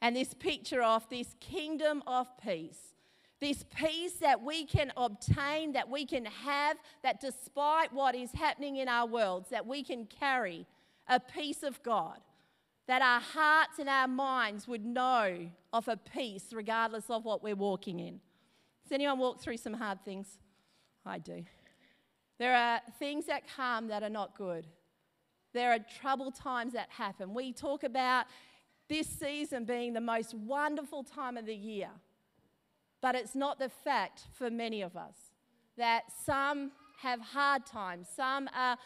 And 0.00 0.14
this 0.14 0.34
picture 0.34 0.82
of 0.82 1.08
this 1.08 1.34
kingdom 1.40 2.02
of 2.06 2.28
peace, 2.38 2.94
this 3.40 3.64
peace 3.74 4.14
that 4.14 4.42
we 4.42 4.66
can 4.66 4.92
obtain, 4.96 5.72
that 5.72 5.88
we 5.88 6.06
can 6.06 6.26
have, 6.26 6.76
that 7.02 7.20
despite 7.20 7.92
what 7.92 8.14
is 8.14 8.30
happening 8.32 8.76
in 8.76 8.88
our 8.88 9.06
worlds, 9.06 9.48
that 9.50 9.66
we 9.66 9.82
can 9.82 10.06
carry 10.06 10.66
a 11.08 11.18
peace 11.18 11.62
of 11.62 11.82
God 11.82 12.20
that 12.86 13.02
our 13.02 13.20
hearts 13.20 13.78
and 13.78 13.88
our 13.88 14.08
minds 14.08 14.68
would 14.68 14.84
know 14.84 15.48
of 15.72 15.88
a 15.88 15.96
peace 15.96 16.52
regardless 16.52 17.08
of 17.08 17.24
what 17.24 17.42
we're 17.42 17.54
walking 17.54 17.98
in. 17.98 18.20
Does 18.82 18.92
anyone 18.92 19.18
walk 19.18 19.40
through 19.40 19.56
some 19.56 19.74
hard 19.74 20.04
things? 20.04 20.38
I 21.06 21.18
do. 21.18 21.44
There 22.38 22.54
are 22.54 22.80
things 22.98 23.26
that 23.26 23.42
come 23.56 23.88
that 23.88 24.02
are 24.02 24.10
not 24.10 24.36
good. 24.36 24.66
There 25.52 25.72
are 25.72 25.78
troubled 26.00 26.34
times 26.34 26.72
that 26.72 26.88
happen. 26.90 27.32
We 27.32 27.52
talk 27.52 27.84
about 27.84 28.26
this 28.88 29.06
season 29.06 29.64
being 29.64 29.92
the 29.92 30.00
most 30.00 30.34
wonderful 30.34 31.04
time 31.04 31.36
of 31.36 31.46
the 31.46 31.54
year, 31.54 31.90
but 33.00 33.14
it's 33.14 33.34
not 33.34 33.58
the 33.58 33.68
fact 33.68 34.26
for 34.32 34.50
many 34.50 34.82
of 34.82 34.96
us 34.96 35.16
that 35.76 36.04
some 36.24 36.72
have 37.00 37.20
hard 37.20 37.66
times, 37.66 38.08
some 38.14 38.48
are, 38.54 38.76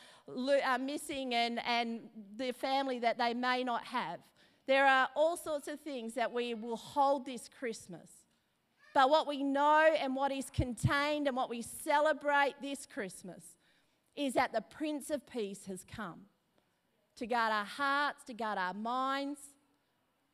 are 0.64 0.78
missing 0.78 1.34
and, 1.34 1.60
and 1.66 2.00
the 2.36 2.52
family 2.52 2.98
that 2.98 3.18
they 3.18 3.34
may 3.34 3.62
not 3.64 3.84
have. 3.84 4.20
There 4.66 4.86
are 4.86 5.08
all 5.14 5.36
sorts 5.36 5.68
of 5.68 5.80
things 5.80 6.14
that 6.14 6.32
we 6.32 6.54
will 6.54 6.76
hold 6.76 7.24
this 7.24 7.48
Christmas. 7.58 8.10
But 8.98 9.10
what 9.10 9.28
we 9.28 9.44
know 9.44 9.94
and 9.96 10.16
what 10.16 10.32
is 10.32 10.50
contained 10.50 11.28
and 11.28 11.36
what 11.36 11.48
we 11.48 11.62
celebrate 11.62 12.54
this 12.60 12.84
Christmas 12.84 13.44
is 14.16 14.34
that 14.34 14.52
the 14.52 14.60
Prince 14.60 15.10
of 15.10 15.24
Peace 15.24 15.66
has 15.66 15.84
come 15.84 16.22
to 17.14 17.24
guard 17.24 17.52
our 17.52 17.64
hearts, 17.64 18.24
to 18.24 18.34
guard 18.34 18.58
our 18.58 18.74
minds, 18.74 19.38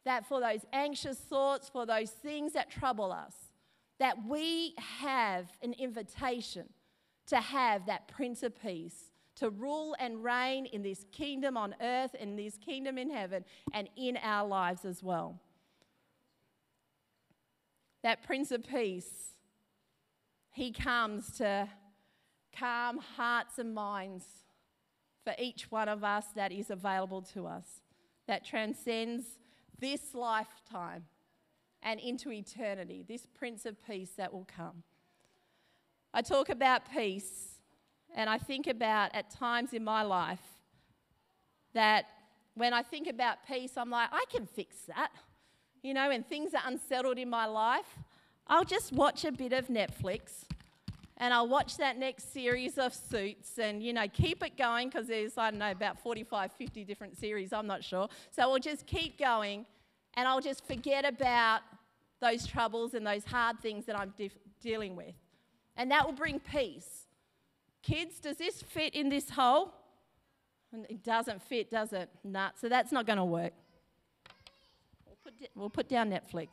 that 0.07 0.25
for 0.27 0.41
those 0.41 0.65
anxious 0.73 1.19
thoughts, 1.19 1.69
for 1.69 1.85
those 1.85 2.09
things 2.09 2.55
that 2.55 2.71
trouble 2.71 3.13
us, 3.13 3.35
that 3.99 4.17
we 4.27 4.73
have 4.79 5.51
an 5.63 5.75
invitation 5.75 6.65
to 7.27 7.37
have 7.37 7.85
that 7.85 8.09
Prince 8.09 8.43
of 8.43 8.59
Peace, 8.63 9.11
to 9.37 9.51
rule 9.51 9.95
and 9.99 10.25
reign 10.25 10.65
in 10.65 10.81
this 10.81 11.05
kingdom 11.13 11.59
on 11.59 11.75
earth, 11.83 12.15
in 12.15 12.35
this 12.35 12.57
kingdom 12.57 12.97
in 12.97 13.11
heaven, 13.11 13.45
and 13.75 13.91
in 13.95 14.17
our 14.23 14.49
lives 14.49 14.87
as 14.87 15.03
well. 15.03 15.39
That 18.05 18.23
Prince 18.23 18.53
of 18.53 18.69
Peace, 18.69 19.33
he 20.51 20.73
comes 20.73 21.33
to 21.39 21.69
calm 22.55 22.99
hearts 22.99 23.59
and 23.59 23.75
minds 23.75 24.27
for 25.25 25.33
each 25.39 25.71
one 25.71 25.89
of 25.89 26.05
us 26.05 26.27
that 26.37 26.53
is 26.53 26.69
available 26.69 27.23
to 27.33 27.47
us, 27.47 27.81
that 28.29 28.45
transcends 28.45 29.25
this 29.81 30.15
lifetime 30.15 31.07
and 31.83 31.99
into 31.99 32.31
eternity, 32.31 33.07
this 33.09 33.27
Prince 33.27 33.65
of 33.65 33.83
Peace 33.87 34.11
that 34.19 34.35
will 34.35 34.47
come. 34.55 34.83
I 36.13 36.21
talk 36.21 36.51
about 36.51 36.83
peace, 36.93 37.55
and 38.15 38.29
I 38.29 38.37
think 38.37 38.67
about 38.67 39.15
at 39.15 39.31
times 39.31 39.73
in 39.73 39.83
my 39.83 40.03
life 40.03 40.45
that 41.73 42.05
when 42.53 42.75
I 42.75 42.83
think 42.83 43.09
about 43.09 43.39
peace, 43.49 43.73
I'm 43.79 43.89
like, 43.89 44.11
I 44.13 44.25
can 44.31 44.45
fix 44.45 44.77
that. 44.89 45.11
You 45.85 45.93
know, 45.93 46.09
when 46.09 46.23
things 46.23 46.55
are 46.55 46.63
unsettled 46.65 47.19
in 47.19 47.29
my 47.29 47.45
life, 47.45 47.99
I'll 48.47 48.65
just 48.65 48.91
watch 48.95 49.27
a 49.27 49.31
bit 49.31 49.53
of 49.53 49.69
Netflix 49.69 50.45
and 51.19 51.35
I'll 51.35 51.47
watch 51.47 51.77
that 51.77 51.99
next 51.99 52.33
series 52.33 52.79
of 52.79 52.95
Suits 52.95 53.59
and, 53.59 53.83
you 53.83 53.93
know, 53.93 54.09
keep 54.11 54.43
it 54.43 54.57
going 54.57 54.89
because 54.89 55.09
there's, 55.09 55.37
I 55.37 55.51
don't 55.51 55.59
know, 55.59 55.71
about 55.71 56.01
45, 56.01 56.53
50 56.53 56.85
different 56.85 57.19
series, 57.19 57.53
I'm 57.53 57.67
not 57.67 57.85
sure. 57.85 58.09
So 58.31 58.49
we'll 58.49 58.61
just 58.61 58.87
keep 58.87 59.19
going 59.19 59.67
and 60.15 60.27
I'll 60.27 60.41
just 60.41 60.67
forget 60.67 61.05
about 61.05 61.61
those 62.19 62.47
troubles 62.47 62.95
and 62.95 63.07
those 63.07 63.27
hard 63.27 63.61
things 63.61 63.85
that 63.85 63.99
I'm 63.99 64.15
de- 64.17 64.31
dealing 64.63 64.97
with 64.97 65.15
and 65.77 65.91
that 65.91 66.07
will 66.07 66.15
bring 66.15 66.41
peace. 66.41 67.09
Kids, 67.83 68.21
does 68.21 68.39
this 68.39 68.63
fit 68.63 68.95
in 68.95 69.11
this 69.11 69.29
hole? 69.29 69.75
It 70.89 71.05
doesn't 71.05 71.43
fit, 71.43 71.71
does 71.71 71.93
it? 71.93 72.09
Nah, 72.25 72.53
so 72.59 72.71
that's 72.71 72.91
not 72.91 73.05
going 73.05 73.19
to 73.19 73.25
work. 73.27 73.53
We'll 75.25 75.33
put, 75.33 75.51
we'll 75.55 75.71
put 75.71 75.89
down 75.89 76.11
Netflix. 76.11 76.49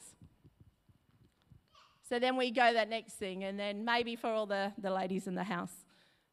So 2.07 2.19
then 2.19 2.35
we 2.35 2.51
go 2.51 2.73
that 2.73 2.89
next 2.89 3.13
thing, 3.13 3.43
and 3.43 3.59
then 3.59 3.85
maybe 3.85 4.15
for 4.15 4.27
all 4.27 4.45
the, 4.45 4.71
the 4.77 4.91
ladies 4.91 5.27
in 5.27 5.35
the 5.35 5.43
house, 5.43 5.73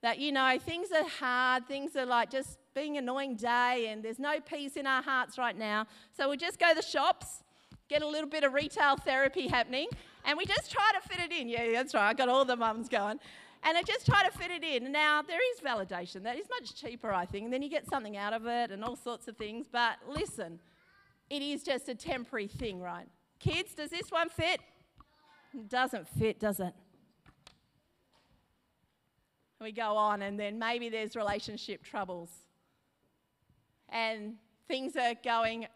that 0.02 0.18
you 0.18 0.32
know, 0.32 0.58
things 0.58 0.88
are 0.92 1.08
hard, 1.08 1.66
things 1.66 1.96
are 1.96 2.06
like 2.06 2.30
just 2.30 2.58
being 2.74 2.96
annoying 2.96 3.36
day, 3.36 3.88
and 3.88 4.02
there's 4.02 4.18
no 4.18 4.40
peace 4.40 4.76
in 4.76 4.86
our 4.86 5.02
hearts 5.02 5.38
right 5.38 5.56
now. 5.56 5.86
So 6.16 6.28
we'll 6.28 6.36
just 6.36 6.58
go 6.58 6.68
to 6.68 6.74
the 6.74 6.82
shops, 6.82 7.42
get 7.88 8.02
a 8.02 8.06
little 8.06 8.28
bit 8.28 8.44
of 8.44 8.52
retail 8.52 8.96
therapy 8.96 9.48
happening, 9.48 9.88
and 10.24 10.36
we 10.36 10.44
just 10.44 10.70
try 10.70 10.90
to 11.00 11.08
fit 11.08 11.18
it 11.20 11.32
in. 11.32 11.48
Yeah, 11.48 11.70
that's 11.72 11.94
right. 11.94 12.08
I 12.08 12.14
got 12.14 12.28
all 12.28 12.44
the 12.44 12.56
mums 12.56 12.88
going. 12.88 13.18
And 13.64 13.76
I 13.76 13.82
just 13.82 14.06
try 14.06 14.22
to 14.22 14.30
fit 14.30 14.52
it 14.52 14.62
in. 14.62 14.92
Now, 14.92 15.20
there 15.20 15.40
is 15.52 15.60
validation. 15.60 16.22
That 16.22 16.38
is 16.38 16.46
much 16.48 16.76
cheaper, 16.80 17.12
I 17.12 17.26
think. 17.26 17.44
And 17.46 17.52
then 17.52 17.60
you 17.60 17.68
get 17.68 17.88
something 17.88 18.16
out 18.16 18.32
of 18.32 18.46
it 18.46 18.70
and 18.70 18.84
all 18.84 18.94
sorts 18.94 19.26
of 19.26 19.36
things. 19.36 19.66
But 19.70 19.96
listen, 20.06 20.60
it 21.30 21.42
is 21.42 21.62
just 21.62 21.88
a 21.88 21.94
temporary 21.94 22.48
thing, 22.48 22.80
right? 22.80 23.06
Kids, 23.38 23.74
does 23.74 23.90
this 23.90 24.10
one 24.10 24.28
fit? 24.28 24.60
It 25.54 25.68
doesn't 25.68 26.08
fit, 26.08 26.40
does 26.40 26.60
it? 26.60 26.72
We 29.60 29.72
go 29.72 29.96
on, 29.96 30.22
and 30.22 30.38
then 30.38 30.58
maybe 30.58 30.88
there's 30.88 31.16
relationship 31.16 31.82
troubles. 31.82 32.30
And 33.88 34.34
things 34.68 34.96
are 34.96 35.14
going 35.24 35.66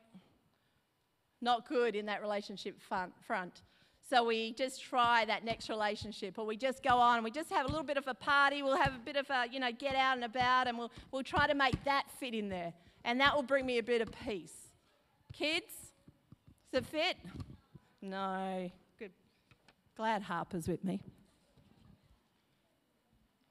not 1.41 1.69
good 1.69 1.97
in 1.97 2.07
that 2.07 2.23
relationship 2.23 2.81
front. 2.81 3.63
So 4.09 4.25
we 4.25 4.53
just 4.53 4.83
try 4.83 5.25
that 5.25 5.45
next 5.45 5.69
relationship, 5.69 6.39
or 6.39 6.45
we 6.45 6.57
just 6.57 6.83
go 6.83 6.97
on 6.97 7.17
and 7.17 7.25
we 7.25 7.31
just 7.31 7.51
have 7.51 7.65
a 7.65 7.69
little 7.69 7.85
bit 7.85 7.97
of 7.97 8.07
a 8.07 8.15
party. 8.15 8.63
We'll 8.63 8.77
have 8.77 8.95
a 8.95 9.01
bit 9.05 9.17
of 9.17 9.29
a, 9.31 9.47
you 9.51 9.59
know, 9.59 9.73
get 9.73 9.97
out 9.97 10.17
and 10.17 10.25
about, 10.25 10.69
and 10.69 10.77
we'll, 10.77 10.93
we'll 11.11 11.23
try 11.23 11.47
to 11.47 11.55
make 11.55 11.83
that 11.85 12.05
fit 12.21 12.35
in 12.35 12.49
there. 12.49 12.75
And 13.05 13.19
that 13.21 13.35
will 13.35 13.43
bring 13.43 13.65
me 13.67 13.79
a 13.79 13.83
bit 13.83 14.03
of 14.03 14.11
peace. 14.25 14.62
Kids, 15.33 15.73
does 16.73 16.83
it 16.83 16.87
fit? 16.87 17.17
No. 18.01 18.71
Good. 18.99 19.13
Glad 19.97 20.23
Harper's 20.23 20.69
with 20.69 20.85
me. 20.85 21.01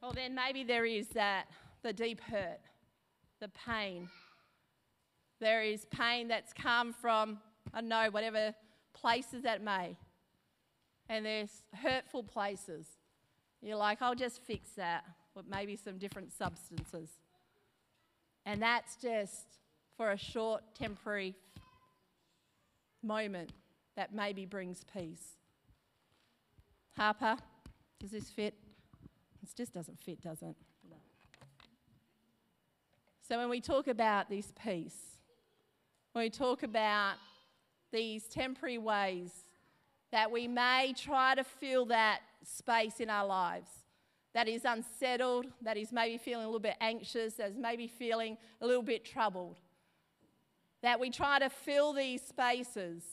Well, 0.01 0.13
then 0.13 0.33
maybe 0.33 0.63
there 0.63 0.85
is 0.85 1.07
that, 1.09 1.47
the 1.83 1.93
deep 1.93 2.21
hurt, 2.21 2.59
the 3.39 3.49
pain. 3.49 4.09
There 5.39 5.63
is 5.63 5.85
pain 5.85 6.27
that's 6.27 6.53
come 6.53 6.93
from, 6.93 7.39
I 7.73 7.81
don't 7.81 7.89
know, 7.89 8.09
whatever 8.11 8.53
places 8.93 9.43
that 9.43 9.63
may 9.63 9.97
and 11.11 11.25
there's 11.25 11.63
hurtful 11.73 12.23
places. 12.23 12.87
You're 13.61 13.75
like, 13.75 14.01
I'll 14.01 14.15
just 14.15 14.41
fix 14.43 14.69
that 14.77 15.03
with 15.35 15.45
maybe 15.45 15.75
some 15.75 15.97
different 15.97 16.31
substances. 16.31 17.09
And 18.45 18.61
that's 18.61 18.95
just 18.95 19.57
for 19.97 20.11
a 20.11 20.17
short, 20.17 20.63
temporary 20.73 21.35
moment 23.03 23.51
that 23.95 24.13
maybe 24.13 24.45
brings 24.45 24.83
peace. 24.93 25.37
Harper, 26.95 27.37
does 27.99 28.11
this 28.11 28.29
fit? 28.29 28.53
This 29.41 29.53
just 29.53 29.73
doesn't 29.73 29.99
fit, 29.99 30.21
does 30.21 30.41
it? 30.41 30.55
No. 30.89 30.97
So 33.27 33.37
when 33.37 33.49
we 33.49 33.61
talk 33.61 33.87
about 33.87 34.29
this 34.29 34.51
peace, 34.63 35.17
when 36.13 36.23
we 36.23 36.29
talk 36.29 36.63
about 36.63 37.15
these 37.91 38.27
temporary 38.27 38.77
ways 38.77 39.45
that 40.11 40.29
we 40.29 40.47
may 40.47 40.93
try 40.97 41.35
to 41.35 41.43
fill 41.43 41.85
that 41.85 42.19
space 42.43 42.99
in 42.99 43.09
our 43.09 43.25
lives 43.25 43.69
that 44.33 44.47
is 44.47 44.63
unsettled, 44.65 45.47
that 45.61 45.77
is 45.77 45.91
maybe 45.91 46.17
feeling 46.17 46.45
a 46.45 46.47
little 46.47 46.59
bit 46.59 46.75
anxious, 46.79 47.33
that 47.35 47.49
is 47.49 47.57
maybe 47.57 47.87
feeling 47.87 48.37
a 48.61 48.67
little 48.67 48.83
bit 48.83 49.03
troubled. 49.03 49.59
That 50.83 50.99
we 50.99 51.09
try 51.09 51.39
to 51.39 51.49
fill 51.49 51.93
these 51.93 52.21
spaces 52.21 53.03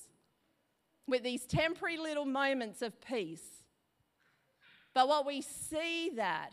with 1.07 1.23
these 1.23 1.47
temporary 1.47 1.99
little 1.99 2.25
moments 2.25 2.83
of 2.83 3.01
peace. 3.01 3.63
But 4.95 5.09
what 5.09 5.27
we 5.27 5.43
see 5.43 6.11
that 6.17 6.53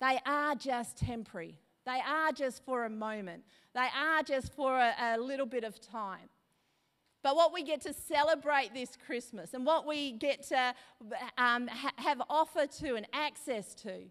they 0.00 0.18
are 0.26 0.54
just 0.54 0.98
temporary. 0.98 1.58
They 1.84 2.00
are 2.06 2.32
just 2.32 2.64
for 2.64 2.84
a 2.84 2.90
moment. 2.90 3.44
They 3.74 3.88
are 3.96 4.22
just 4.22 4.52
for 4.54 4.78
a, 4.78 4.94
a 5.00 5.18
little 5.18 5.46
bit 5.46 5.64
of 5.64 5.80
time. 5.80 6.28
But 7.22 7.34
what 7.34 7.52
we 7.52 7.62
get 7.62 7.80
to 7.82 7.92
celebrate 7.92 8.72
this 8.74 8.96
Christmas 9.04 9.54
and 9.54 9.64
what 9.66 9.86
we 9.86 10.12
get 10.12 10.46
to 10.48 10.74
um, 11.38 11.66
ha- 11.66 11.92
have 11.96 12.22
offer 12.28 12.66
to 12.66 12.94
and 12.94 13.06
access 13.12 13.74
to 13.76 14.02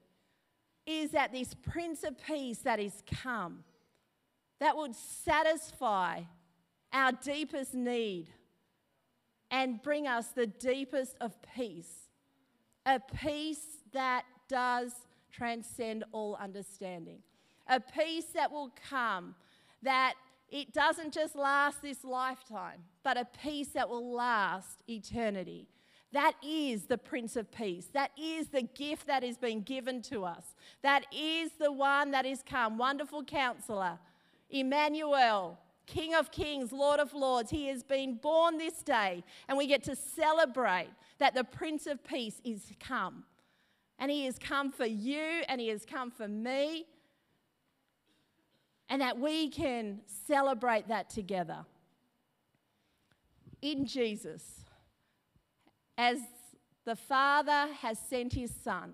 is 0.85 1.11
that 1.11 1.31
this 1.31 1.53
Prince 1.53 2.03
of 2.03 2.15
Peace 2.25 2.59
that 2.59 2.79
is 2.79 3.03
come, 3.23 3.63
that 4.59 4.75
would 4.75 4.95
satisfy 4.95 6.21
our 6.93 7.11
deepest 7.11 7.73
need 7.73 8.27
and 9.51 9.81
bring 9.81 10.07
us 10.07 10.27
the 10.27 10.47
deepest 10.47 11.15
of 11.21 11.35
peace. 11.55 12.09
A 12.85 12.99
peace 12.99 13.79
that 13.93 14.23
does 14.47 14.91
transcend 15.31 16.03
all 16.11 16.35
understanding. 16.35 17.19
A 17.67 17.79
peace 17.79 18.25
that 18.33 18.51
will 18.51 18.71
come 18.89 19.35
that 19.81 20.13
it 20.49 20.73
doesn't 20.73 21.13
just 21.13 21.35
last 21.35 21.81
this 21.81 22.03
lifetime, 22.03 22.83
but 23.03 23.17
a 23.17 23.25
peace 23.41 23.69
that 23.69 23.89
will 23.89 24.13
last 24.13 24.83
eternity. 24.87 25.67
That 26.11 26.33
is 26.45 26.85
the 26.85 26.97
Prince 26.97 27.35
of 27.35 27.51
Peace. 27.51 27.89
That 27.93 28.11
is 28.17 28.47
the 28.47 28.61
gift 28.61 29.07
that 29.07 29.23
is 29.23 29.37
being 29.37 29.61
given 29.61 30.01
to 30.03 30.23
us. 30.23 30.55
That 30.81 31.05
is 31.13 31.51
the 31.59 31.71
one 31.71 32.11
that 32.11 32.25
is 32.25 32.41
come. 32.47 32.77
Wonderful 32.77 33.23
counselor, 33.25 33.99
Emmanuel, 34.49 35.59
King 35.85 36.15
of 36.15 36.31
Kings, 36.31 36.71
Lord 36.71 36.99
of 36.99 37.13
Lords. 37.13 37.49
He 37.49 37.67
has 37.67 37.83
been 37.83 38.15
born 38.15 38.57
this 38.57 38.81
day, 38.81 39.23
and 39.47 39.57
we 39.57 39.67
get 39.67 39.83
to 39.83 39.95
celebrate 39.95 40.89
that 41.19 41.33
the 41.33 41.43
Prince 41.43 41.87
of 41.87 42.03
Peace 42.03 42.41
is 42.43 42.71
come. 42.79 43.23
And 43.97 44.11
he 44.11 44.25
has 44.25 44.37
come 44.37 44.71
for 44.71 44.85
you, 44.85 45.43
and 45.47 45.61
he 45.61 45.69
has 45.69 45.85
come 45.85 46.11
for 46.11 46.27
me 46.27 46.85
and 48.89 49.01
that 49.01 49.19
we 49.19 49.49
can 49.49 50.01
celebrate 50.27 50.87
that 50.87 51.09
together. 51.09 51.65
In 53.61 53.85
Jesus, 53.85 54.61
as 55.97 56.19
the 56.85 56.95
Father 56.95 57.73
has 57.81 57.97
sent 57.97 58.33
his 58.33 58.53
Son 58.63 58.93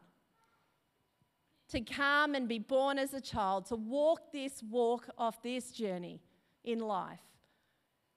to 1.72 1.82
come 1.82 2.36
and 2.36 2.48
be 2.48 2.60
born 2.60 2.98
as 3.00 3.14
a 3.14 3.22
child, 3.22 3.66
to 3.68 3.76
walk 3.76 4.32
this 4.32 4.62
walk 4.70 5.08
of 5.18 5.42
this 5.42 5.72
journey 5.72 6.22
in 6.64 6.80
life, 6.80 7.20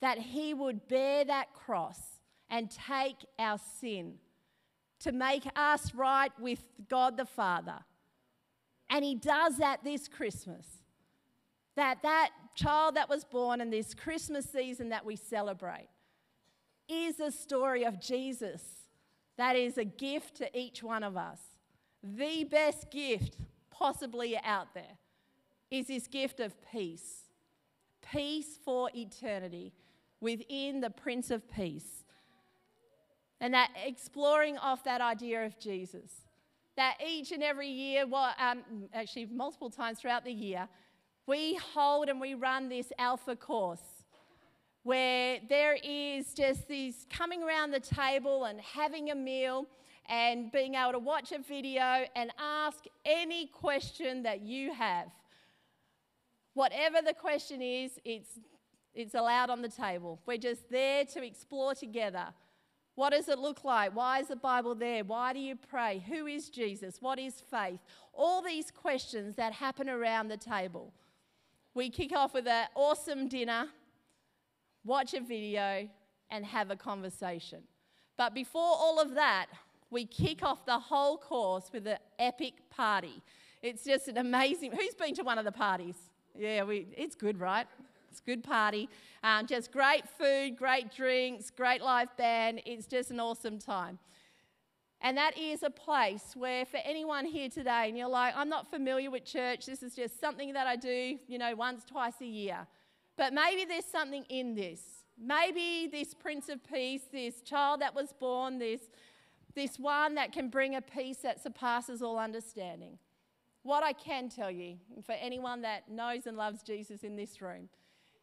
that 0.00 0.18
he 0.18 0.54
would 0.54 0.88
bear 0.88 1.25
that 1.25 1.52
cross 1.54 2.20
and 2.50 2.70
take 2.70 3.16
our 3.38 3.58
sin 3.80 4.14
to 5.00 5.12
make 5.12 5.44
us 5.56 5.94
right 5.94 6.32
with 6.38 6.62
God 6.88 7.16
the 7.16 7.25
Father. 7.25 7.78
And 8.90 9.04
he 9.04 9.14
does 9.14 9.58
that 9.58 9.82
this 9.84 10.08
Christmas 10.08 10.66
that 11.76 12.02
that 12.02 12.30
child 12.54 12.94
that 12.96 13.08
was 13.08 13.25
born 13.25 13.61
in 13.61 13.70
this 13.70 13.94
Christmas 13.94 14.49
season 14.49 14.90
that 14.90 15.04
we 15.04 15.16
celebrate 15.16 15.88
is 16.88 17.18
a 17.20 17.32
story 17.32 17.84
of 17.84 18.00
Jesus 18.00 18.62
that 19.37 19.56
is 19.56 19.78
a 19.78 19.84
gift 19.84 20.37
to 20.37 20.58
each 20.58 20.82
one 20.82 21.02
of 21.02 21.16
us. 21.16 21.40
The 22.04 22.44
best 22.44 22.90
gift 22.90 23.38
possibly 23.70 24.37
out 24.44 24.75
there 24.75 24.99
is 25.70 25.87
this 25.87 26.07
gift 26.07 26.38
of 26.38 26.55
peace. 26.70 27.22
Peace 28.12 28.59
for 28.62 28.90
eternity 28.94 29.72
within 30.20 30.81
the 30.81 30.90
Prince 30.90 31.31
of 31.31 31.50
Peace. 31.50 32.05
And 33.40 33.55
that 33.55 33.70
exploring 33.87 34.59
of 34.59 34.85
that 34.85 35.00
idea 35.00 35.46
of 35.46 35.59
Jesus. 35.59 36.11
That 36.76 36.98
each 37.07 37.33
and 37.33 37.42
every 37.42 37.68
year, 37.68 38.07
well, 38.07 38.35
um, 38.38 38.62
actually 38.92 39.26
multiple 39.26 39.70
times 39.70 39.98
throughout 39.98 40.24
the 40.24 40.33
year, 40.33 40.68
we 41.26 41.55
hold 41.72 42.11
and 42.11 42.20
we 42.20 42.35
run 42.35 42.68
this 42.68 42.92
alpha 42.98 43.35
course 43.35 44.05
where 44.83 45.38
there 45.48 45.78
is 45.83 46.35
just 46.35 46.68
these 46.68 47.07
coming 47.11 47.42
around 47.42 47.70
the 47.70 47.81
table 47.81 48.44
and 48.44 48.61
having 48.61 49.11
a 49.11 49.14
meal 49.14 49.66
and 50.08 50.52
being 50.52 50.74
able 50.74 50.92
to 50.92 50.98
watch 50.98 51.32
a 51.32 51.38
video 51.38 52.04
and 52.14 52.30
ask 52.38 52.84
any 53.04 53.46
question 53.46 54.22
that 54.22 54.42
you 54.42 54.72
have. 54.72 55.08
Whatever 56.54 56.98
the 57.04 57.14
question 57.14 57.62
is, 57.62 57.98
it's, 58.04 58.38
it's 58.94 59.14
allowed 59.14 59.50
on 59.50 59.62
the 59.62 59.68
table. 59.68 60.20
We're 60.26 60.38
just 60.38 60.70
there 60.70 61.04
to 61.06 61.24
explore 61.24 61.74
together. 61.74 62.26
What 62.94 63.10
does 63.10 63.28
it 63.28 63.38
look 63.38 63.64
like? 63.64 63.96
Why 63.96 64.20
is 64.20 64.28
the 64.28 64.36
Bible 64.36 64.74
there? 64.74 65.02
Why 65.02 65.32
do 65.32 65.40
you 65.40 65.56
pray? 65.56 66.04
Who 66.08 66.26
is 66.26 66.48
Jesus? 66.48 66.98
What 67.00 67.18
is 67.18 67.42
faith? 67.50 67.80
All 68.12 68.40
these 68.40 68.70
questions 68.70 69.34
that 69.36 69.52
happen 69.52 69.88
around 69.88 70.28
the 70.28 70.36
table 70.36 70.92
we 71.74 71.90
kick 71.90 72.12
off 72.12 72.34
with 72.34 72.46
an 72.46 72.66
awesome 72.76 73.28
dinner, 73.28 73.66
watch 74.84 75.12
a 75.12 75.20
video, 75.20 75.88
and 76.30 76.44
have 76.44 76.70
a 76.70 76.76
conversation. 76.76 77.62
But 78.16 78.32
before 78.32 78.62
all 78.62 79.00
of 79.00 79.14
that, 79.14 79.46
we 79.94 80.04
kick 80.04 80.42
off 80.42 80.66
the 80.66 80.78
whole 80.78 81.16
course 81.16 81.70
with 81.72 81.87
an 81.87 81.98
epic 82.18 82.54
party. 82.68 83.22
It's 83.62 83.85
just 83.85 84.09
an 84.09 84.18
amazing. 84.18 84.72
Who's 84.72 84.94
been 84.94 85.14
to 85.14 85.22
one 85.22 85.38
of 85.38 85.44
the 85.44 85.52
parties? 85.52 85.94
Yeah, 86.37 86.64
we, 86.64 86.88
it's 86.96 87.14
good, 87.14 87.38
right? 87.38 87.66
It's 88.11 88.20
a 88.20 88.24
good 88.24 88.42
party. 88.42 88.88
Um, 89.22 89.46
just 89.46 89.72
great 89.72 90.02
food, 90.18 90.57
great 90.59 90.92
drinks, 90.94 91.50
great 91.50 91.80
live 91.80 92.14
band. 92.16 92.61
It's 92.66 92.87
just 92.87 93.12
an 93.12 93.20
awesome 93.20 93.59
time. 93.59 93.98
And 95.00 95.16
that 95.16 95.38
is 95.38 95.62
a 95.62 95.70
place 95.70 96.33
where, 96.35 96.64
for 96.64 96.78
anyone 96.85 97.24
here 97.24 97.48
today, 97.48 97.88
and 97.88 97.96
you're 97.96 98.09
like, 98.09 98.35
I'm 98.37 98.48
not 98.48 98.68
familiar 98.68 99.11
with 99.11 99.24
church, 99.24 99.66
this 99.66 99.83
is 99.83 99.94
just 99.94 100.20
something 100.20 100.52
that 100.54 100.66
I 100.66 100.76
do, 100.76 101.18
you 101.28 101.38
know, 101.38 101.54
once, 101.54 101.85
twice 101.85 102.14
a 102.20 102.26
year. 102.26 102.66
But 103.16 103.33
maybe 103.33 103.64
there's 103.64 103.85
something 103.85 104.24
in 104.28 104.54
this. 104.54 104.80
Maybe 105.16 105.88
this 105.90 106.14
Prince 106.14 106.48
of 106.48 106.64
Peace, 106.64 107.02
this 107.12 107.42
child 107.42 107.80
that 107.80 107.94
was 107.94 108.12
born, 108.18 108.59
this, 108.59 108.80
this 109.54 109.78
one 109.78 110.14
that 110.16 110.32
can 110.32 110.48
bring 110.48 110.74
a 110.74 110.82
peace 110.82 111.18
that 111.18 111.42
surpasses 111.42 112.02
all 112.02 112.18
understanding. 112.18 112.98
What 113.62 113.82
I 113.82 113.92
can 113.92 114.28
tell 114.28 114.50
you, 114.50 114.76
for 115.04 115.12
anyone 115.12 115.62
that 115.62 115.88
knows 115.90 116.26
and 116.26 116.36
loves 116.36 116.62
Jesus 116.62 117.02
in 117.02 117.16
this 117.16 117.40
room, 117.40 117.68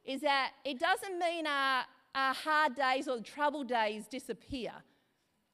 is 0.06 0.22
that 0.22 0.52
it 0.66 0.80
doesn't 0.80 1.18
mean 1.18 1.48
our, 1.48 1.84
our 2.14 2.34
hard 2.34 2.76
days 2.76 3.08
or 3.08 3.20
troubled 3.22 3.68
days 3.68 4.08
disappear. 4.08 4.72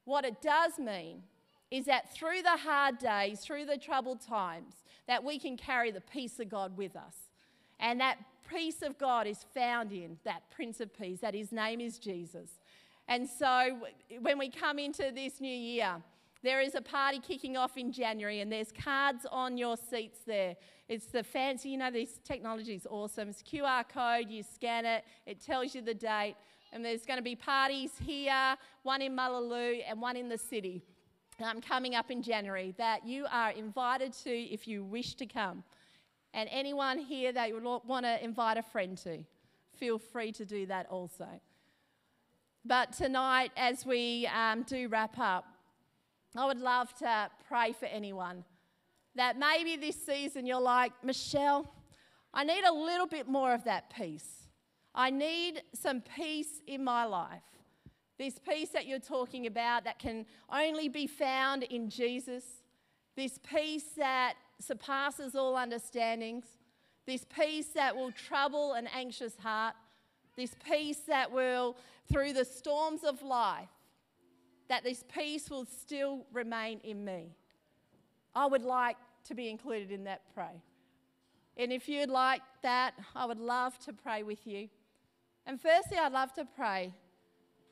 What 0.04 0.24
it 0.24 0.40
does 0.42 0.78
mean 0.78 1.22
is 1.70 1.84
that 1.84 2.12
through 2.14 2.42
the 2.42 2.56
hard 2.56 2.98
days, 2.98 3.40
through 3.40 3.66
the 3.66 3.76
troubled 3.76 4.20
times, 4.20 4.74
that 5.06 5.22
we 5.22 5.38
can 5.38 5.56
carry 5.56 5.90
the 5.90 6.00
peace 6.00 6.38
of 6.38 6.48
God 6.48 6.76
with 6.76 6.96
us. 6.96 7.14
And 7.80 8.00
that 8.00 8.18
peace 8.50 8.82
of 8.82 8.98
God 8.98 9.26
is 9.26 9.44
found 9.54 9.92
in 9.92 10.18
that 10.24 10.50
Prince 10.50 10.80
of 10.80 10.96
Peace, 10.98 11.20
that 11.20 11.34
his 11.34 11.52
name 11.52 11.80
is 11.80 11.98
Jesus. 11.98 12.58
And 13.08 13.26
so 13.26 13.78
when 14.20 14.38
we 14.38 14.50
come 14.50 14.78
into 14.78 15.10
this 15.14 15.40
new 15.40 15.54
year, 15.54 15.96
there 16.42 16.60
is 16.60 16.74
a 16.74 16.82
party 16.82 17.18
kicking 17.18 17.56
off 17.56 17.76
in 17.76 17.90
January, 17.90 18.40
and 18.40 18.52
there's 18.52 18.70
cards 18.70 19.26
on 19.30 19.56
your 19.56 19.76
seats 19.76 20.20
there. 20.26 20.54
It's 20.88 21.06
the 21.06 21.24
fancy, 21.24 21.70
you 21.70 21.78
know, 21.78 21.90
this 21.90 22.20
technology 22.22 22.74
is 22.74 22.86
awesome. 22.88 23.30
It's 23.30 23.42
QR 23.42 23.88
code, 23.88 24.30
you 24.30 24.42
scan 24.42 24.84
it, 24.84 25.04
it 25.26 25.44
tells 25.44 25.74
you 25.74 25.82
the 25.82 25.94
date. 25.94 26.36
And 26.72 26.84
there's 26.84 27.06
going 27.06 27.16
to 27.16 27.22
be 27.22 27.34
parties 27.34 27.92
here, 27.98 28.56
one 28.82 29.00
in 29.00 29.16
Mullaloo 29.16 29.80
and 29.88 30.00
one 30.00 30.16
in 30.16 30.28
the 30.28 30.38
city 30.38 30.82
um, 31.42 31.60
coming 31.60 31.94
up 31.94 32.10
in 32.10 32.22
January 32.22 32.74
that 32.76 33.06
you 33.06 33.26
are 33.30 33.50
invited 33.50 34.12
to 34.24 34.30
if 34.30 34.68
you 34.68 34.84
wish 34.84 35.14
to 35.14 35.26
come. 35.26 35.64
And 36.34 36.48
anyone 36.52 36.98
here 36.98 37.32
that 37.32 37.48
you 37.48 37.80
want 37.86 38.04
to 38.04 38.22
invite 38.22 38.58
a 38.58 38.62
friend 38.62 38.98
to, 38.98 39.24
feel 39.76 39.98
free 39.98 40.30
to 40.32 40.44
do 40.44 40.66
that 40.66 40.86
also. 40.90 41.26
But 42.68 42.92
tonight, 42.92 43.50
as 43.56 43.86
we 43.86 44.26
um, 44.26 44.62
do 44.62 44.88
wrap 44.88 45.18
up, 45.18 45.46
I 46.36 46.44
would 46.44 46.60
love 46.60 46.92
to 46.96 47.30
pray 47.48 47.72
for 47.72 47.86
anyone 47.86 48.44
that 49.14 49.38
maybe 49.38 49.76
this 49.76 49.96
season 50.04 50.44
you're 50.44 50.60
like, 50.60 50.92
Michelle, 51.02 51.72
I 52.34 52.44
need 52.44 52.62
a 52.64 52.72
little 52.72 53.06
bit 53.06 53.26
more 53.26 53.54
of 53.54 53.64
that 53.64 53.88
peace. 53.88 54.48
I 54.94 55.08
need 55.08 55.62
some 55.72 56.02
peace 56.14 56.60
in 56.66 56.84
my 56.84 57.06
life. 57.06 57.40
This 58.18 58.38
peace 58.38 58.68
that 58.74 58.86
you're 58.86 58.98
talking 58.98 59.46
about 59.46 59.84
that 59.84 59.98
can 59.98 60.26
only 60.52 60.90
be 60.90 61.06
found 61.06 61.62
in 61.62 61.88
Jesus. 61.88 62.44
This 63.16 63.38
peace 63.38 63.92
that 63.96 64.34
surpasses 64.60 65.34
all 65.34 65.56
understandings. 65.56 66.44
This 67.06 67.24
peace 67.34 67.68
that 67.68 67.96
will 67.96 68.12
trouble 68.12 68.74
an 68.74 68.88
anxious 68.94 69.38
heart. 69.38 69.74
This 70.36 70.54
peace 70.64 71.00
that 71.08 71.32
will, 71.32 71.76
through 72.10 72.32
the 72.32 72.44
storms 72.44 73.04
of 73.04 73.22
life, 73.22 73.68
that 74.68 74.84
this 74.84 75.04
peace 75.12 75.50
will 75.50 75.64
still 75.64 76.26
remain 76.32 76.80
in 76.84 77.04
me. 77.04 77.34
I 78.34 78.46
would 78.46 78.62
like 78.62 78.96
to 79.24 79.34
be 79.34 79.48
included 79.48 79.90
in 79.90 80.04
that 80.04 80.22
pray. 80.34 80.62
And 81.56 81.72
if 81.72 81.88
you'd 81.88 82.10
like 82.10 82.42
that, 82.62 82.94
I 83.14 83.26
would 83.26 83.40
love 83.40 83.78
to 83.80 83.92
pray 83.92 84.22
with 84.22 84.46
you. 84.46 84.68
And 85.46 85.60
firstly, 85.60 85.98
I'd 85.98 86.12
love 86.12 86.32
to 86.34 86.44
pray 86.44 86.92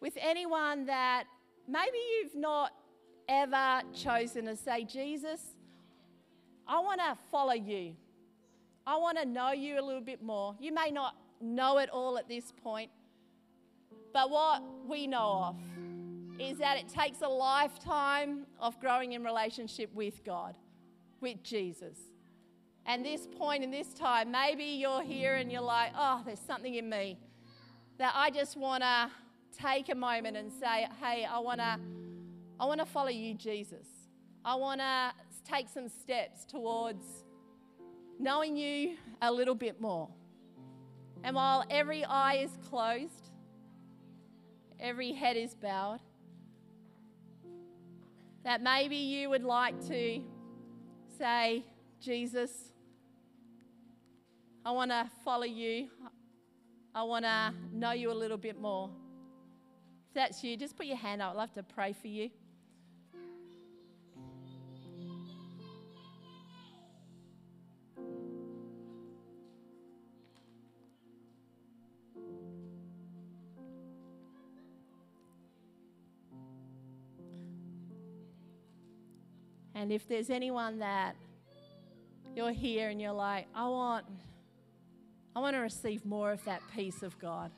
with 0.00 0.14
anyone 0.20 0.86
that 0.86 1.24
maybe 1.68 1.98
you've 2.10 2.34
not 2.34 2.72
ever 3.28 3.82
chosen 3.94 4.46
to 4.46 4.56
say, 4.56 4.84
Jesus, 4.84 5.40
I 6.66 6.80
want 6.80 7.00
to 7.00 7.16
follow 7.30 7.52
you. 7.52 7.94
I 8.86 8.96
want 8.96 9.18
to 9.18 9.24
know 9.24 9.52
you 9.52 9.80
a 9.80 9.82
little 9.82 10.00
bit 10.00 10.22
more. 10.22 10.54
You 10.58 10.72
may 10.72 10.90
not 10.90 11.16
know 11.40 11.78
it 11.78 11.90
all 11.90 12.18
at 12.18 12.28
this 12.28 12.52
point, 12.62 12.90
but 14.16 14.30
what 14.30 14.62
we 14.88 15.06
know 15.06 15.44
of 15.44 15.56
is 16.40 16.56
that 16.56 16.78
it 16.78 16.88
takes 16.88 17.20
a 17.20 17.28
lifetime 17.28 18.46
of 18.58 18.80
growing 18.80 19.12
in 19.12 19.22
relationship 19.22 19.94
with 19.94 20.24
God, 20.24 20.54
with 21.20 21.42
Jesus. 21.42 21.98
And 22.86 23.04
this 23.04 23.26
point 23.26 23.62
in 23.62 23.70
this 23.70 23.92
time, 23.92 24.30
maybe 24.30 24.64
you're 24.64 25.02
here 25.02 25.34
and 25.34 25.52
you're 25.52 25.60
like, 25.60 25.92
oh, 25.94 26.22
there's 26.24 26.40
something 26.40 26.76
in 26.76 26.88
me 26.88 27.18
that 27.98 28.14
I 28.16 28.30
just 28.30 28.56
want 28.56 28.82
to 28.84 29.10
take 29.54 29.90
a 29.90 29.94
moment 29.94 30.38
and 30.38 30.50
say, 30.50 30.88
hey, 30.98 31.26
I 31.30 31.38
want 31.38 31.60
to 31.60 31.78
I 32.58 32.64
want 32.64 32.80
to 32.80 32.86
follow 32.86 33.10
you, 33.10 33.34
Jesus. 33.34 33.86
I 34.42 34.54
want 34.54 34.80
to 34.80 35.12
take 35.44 35.68
some 35.68 35.90
steps 35.90 36.46
towards 36.46 37.04
knowing 38.18 38.56
you 38.56 38.96
a 39.20 39.30
little 39.30 39.54
bit 39.54 39.78
more. 39.78 40.08
And 41.22 41.36
while 41.36 41.66
every 41.68 42.02
eye 42.06 42.36
is 42.36 42.56
closed, 42.70 43.25
every 44.80 45.12
head 45.12 45.36
is 45.36 45.54
bowed, 45.54 46.00
that 48.44 48.62
maybe 48.62 48.96
you 48.96 49.30
would 49.30 49.44
like 49.44 49.80
to 49.88 50.22
say, 51.18 51.64
Jesus, 52.00 52.50
I 54.64 54.70
want 54.70 54.90
to 54.90 55.08
follow 55.24 55.44
you. 55.44 55.88
I 56.94 57.02
want 57.02 57.24
to 57.24 57.52
know 57.72 57.92
you 57.92 58.10
a 58.10 58.14
little 58.14 58.36
bit 58.36 58.58
more. 58.60 58.90
If 60.08 60.14
that's 60.14 60.42
you, 60.42 60.56
just 60.56 60.76
put 60.76 60.86
your 60.86 60.96
hand 60.96 61.22
up. 61.22 61.32
I'd 61.32 61.36
love 61.36 61.52
to 61.54 61.62
pray 61.62 61.92
for 61.92 62.08
you. 62.08 62.30
And 79.76 79.92
if 79.92 80.08
there's 80.08 80.30
anyone 80.30 80.78
that 80.78 81.16
you're 82.34 82.50
here 82.50 82.88
and 82.88 82.98
you're 82.98 83.12
like, 83.12 83.46
I 83.54 83.68
want, 83.68 84.06
I 85.36 85.40
want 85.40 85.54
to 85.54 85.60
receive 85.60 86.06
more 86.06 86.32
of 86.32 86.42
that 86.46 86.62
peace 86.74 87.02
of 87.02 87.18
God, 87.18 87.50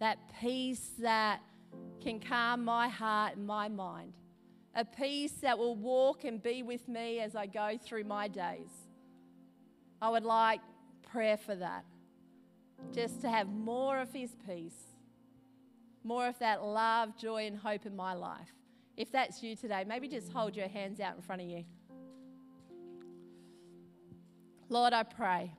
that 0.00 0.18
peace 0.38 0.90
that 0.98 1.40
can 2.02 2.20
calm 2.20 2.62
my 2.62 2.88
heart 2.88 3.36
and 3.36 3.46
my 3.46 3.68
mind, 3.68 4.12
a 4.74 4.84
peace 4.84 5.32
that 5.40 5.58
will 5.58 5.76
walk 5.76 6.24
and 6.24 6.42
be 6.42 6.62
with 6.62 6.86
me 6.88 7.20
as 7.20 7.34
I 7.34 7.46
go 7.46 7.78
through 7.82 8.04
my 8.04 8.28
days. 8.28 8.68
I 10.02 10.10
would 10.10 10.24
like 10.24 10.60
prayer 11.10 11.38
for 11.38 11.54
that, 11.54 11.86
just 12.92 13.22
to 13.22 13.30
have 13.30 13.48
more 13.48 13.98
of 13.98 14.12
His 14.12 14.36
peace, 14.46 14.76
more 16.04 16.26
of 16.26 16.38
that 16.38 16.62
love, 16.62 17.16
joy, 17.16 17.46
and 17.46 17.56
hope 17.56 17.86
in 17.86 17.96
my 17.96 18.12
life. 18.12 18.59
If 19.00 19.10
that's 19.10 19.42
you 19.42 19.56
today, 19.56 19.82
maybe 19.88 20.08
just 20.08 20.30
hold 20.30 20.54
your 20.54 20.68
hands 20.68 21.00
out 21.00 21.16
in 21.16 21.22
front 21.22 21.40
of 21.40 21.48
you. 21.48 21.64
Lord, 24.68 24.92
I 24.92 25.04
pray 25.04 25.54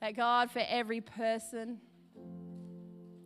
that 0.00 0.14
God, 0.14 0.48
for 0.48 0.62
every 0.68 1.00
person 1.00 1.78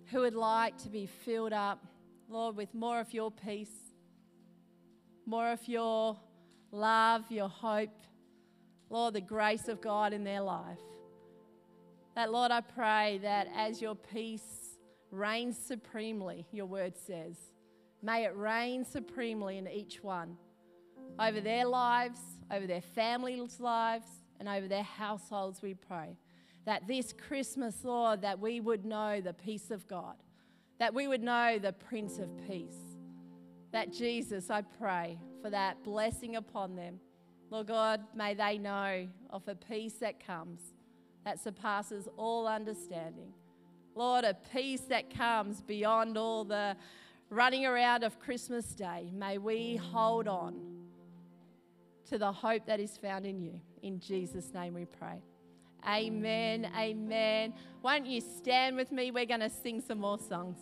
who 0.06 0.20
would 0.20 0.34
like 0.34 0.78
to 0.84 0.88
be 0.88 1.04
filled 1.04 1.52
up, 1.52 1.84
Lord, 2.30 2.56
with 2.56 2.72
more 2.72 2.98
of 2.98 3.12
your 3.12 3.30
peace, 3.30 3.76
more 5.26 5.52
of 5.52 5.68
your 5.68 6.18
love, 6.72 7.30
your 7.30 7.50
hope, 7.50 8.00
Lord, 8.88 9.12
the 9.12 9.20
grace 9.20 9.68
of 9.68 9.82
God 9.82 10.14
in 10.14 10.24
their 10.24 10.40
life. 10.40 10.80
That, 12.16 12.32
Lord, 12.32 12.50
I 12.50 12.62
pray 12.62 13.18
that 13.20 13.48
as 13.54 13.82
your 13.82 13.96
peace 13.96 14.78
reigns 15.10 15.58
supremely, 15.58 16.46
your 16.52 16.64
word 16.64 16.94
says, 16.96 17.36
May 18.04 18.24
it 18.24 18.36
reign 18.36 18.84
supremely 18.84 19.56
in 19.56 19.66
each 19.66 20.04
one 20.04 20.36
over 21.18 21.40
their 21.40 21.64
lives, 21.64 22.18
over 22.50 22.66
their 22.66 22.82
families' 22.82 23.58
lives, 23.60 24.06
and 24.38 24.46
over 24.46 24.68
their 24.68 24.82
households, 24.82 25.62
we 25.62 25.72
pray. 25.72 26.18
That 26.66 26.86
this 26.86 27.14
Christmas, 27.14 27.82
Lord, 27.82 28.20
that 28.20 28.38
we 28.38 28.60
would 28.60 28.84
know 28.84 29.22
the 29.22 29.32
peace 29.32 29.70
of 29.70 29.88
God, 29.88 30.16
that 30.78 30.92
we 30.92 31.08
would 31.08 31.22
know 31.22 31.58
the 31.58 31.72
Prince 31.72 32.18
of 32.18 32.28
Peace. 32.46 32.76
That 33.72 33.90
Jesus, 33.90 34.50
I 34.50 34.60
pray 34.60 35.18
for 35.40 35.48
that 35.48 35.82
blessing 35.82 36.36
upon 36.36 36.76
them. 36.76 37.00
Lord 37.48 37.68
God, 37.68 38.02
may 38.14 38.34
they 38.34 38.58
know 38.58 39.08
of 39.30 39.48
a 39.48 39.54
peace 39.54 39.94
that 39.94 40.24
comes, 40.24 40.60
that 41.24 41.42
surpasses 41.42 42.06
all 42.18 42.46
understanding. 42.46 43.32
Lord, 43.94 44.24
a 44.24 44.34
peace 44.34 44.82
that 44.90 45.08
comes 45.08 45.62
beyond 45.62 46.18
all 46.18 46.44
the 46.44 46.76
running 47.30 47.66
around 47.66 48.04
of 48.04 48.18
Christmas 48.18 48.66
Day, 48.74 49.10
may 49.12 49.38
we 49.38 49.76
hold 49.76 50.28
on 50.28 50.54
to 52.08 52.18
the 52.18 52.32
hope 52.32 52.66
that 52.66 52.80
is 52.80 52.96
found 52.96 53.26
in 53.26 53.40
you. 53.40 53.60
In 53.82 53.98
Jesus' 53.98 54.52
name 54.52 54.74
we 54.74 54.84
pray. 54.84 55.22
Amen. 55.86 56.70
Amen. 56.76 57.54
Why 57.82 57.98
don't 57.98 58.08
you 58.08 58.20
stand 58.20 58.76
with 58.76 58.90
me? 58.90 59.10
We're 59.10 59.26
going 59.26 59.40
to 59.40 59.50
sing 59.50 59.82
some 59.86 59.98
more 59.98 60.18
songs. 60.18 60.58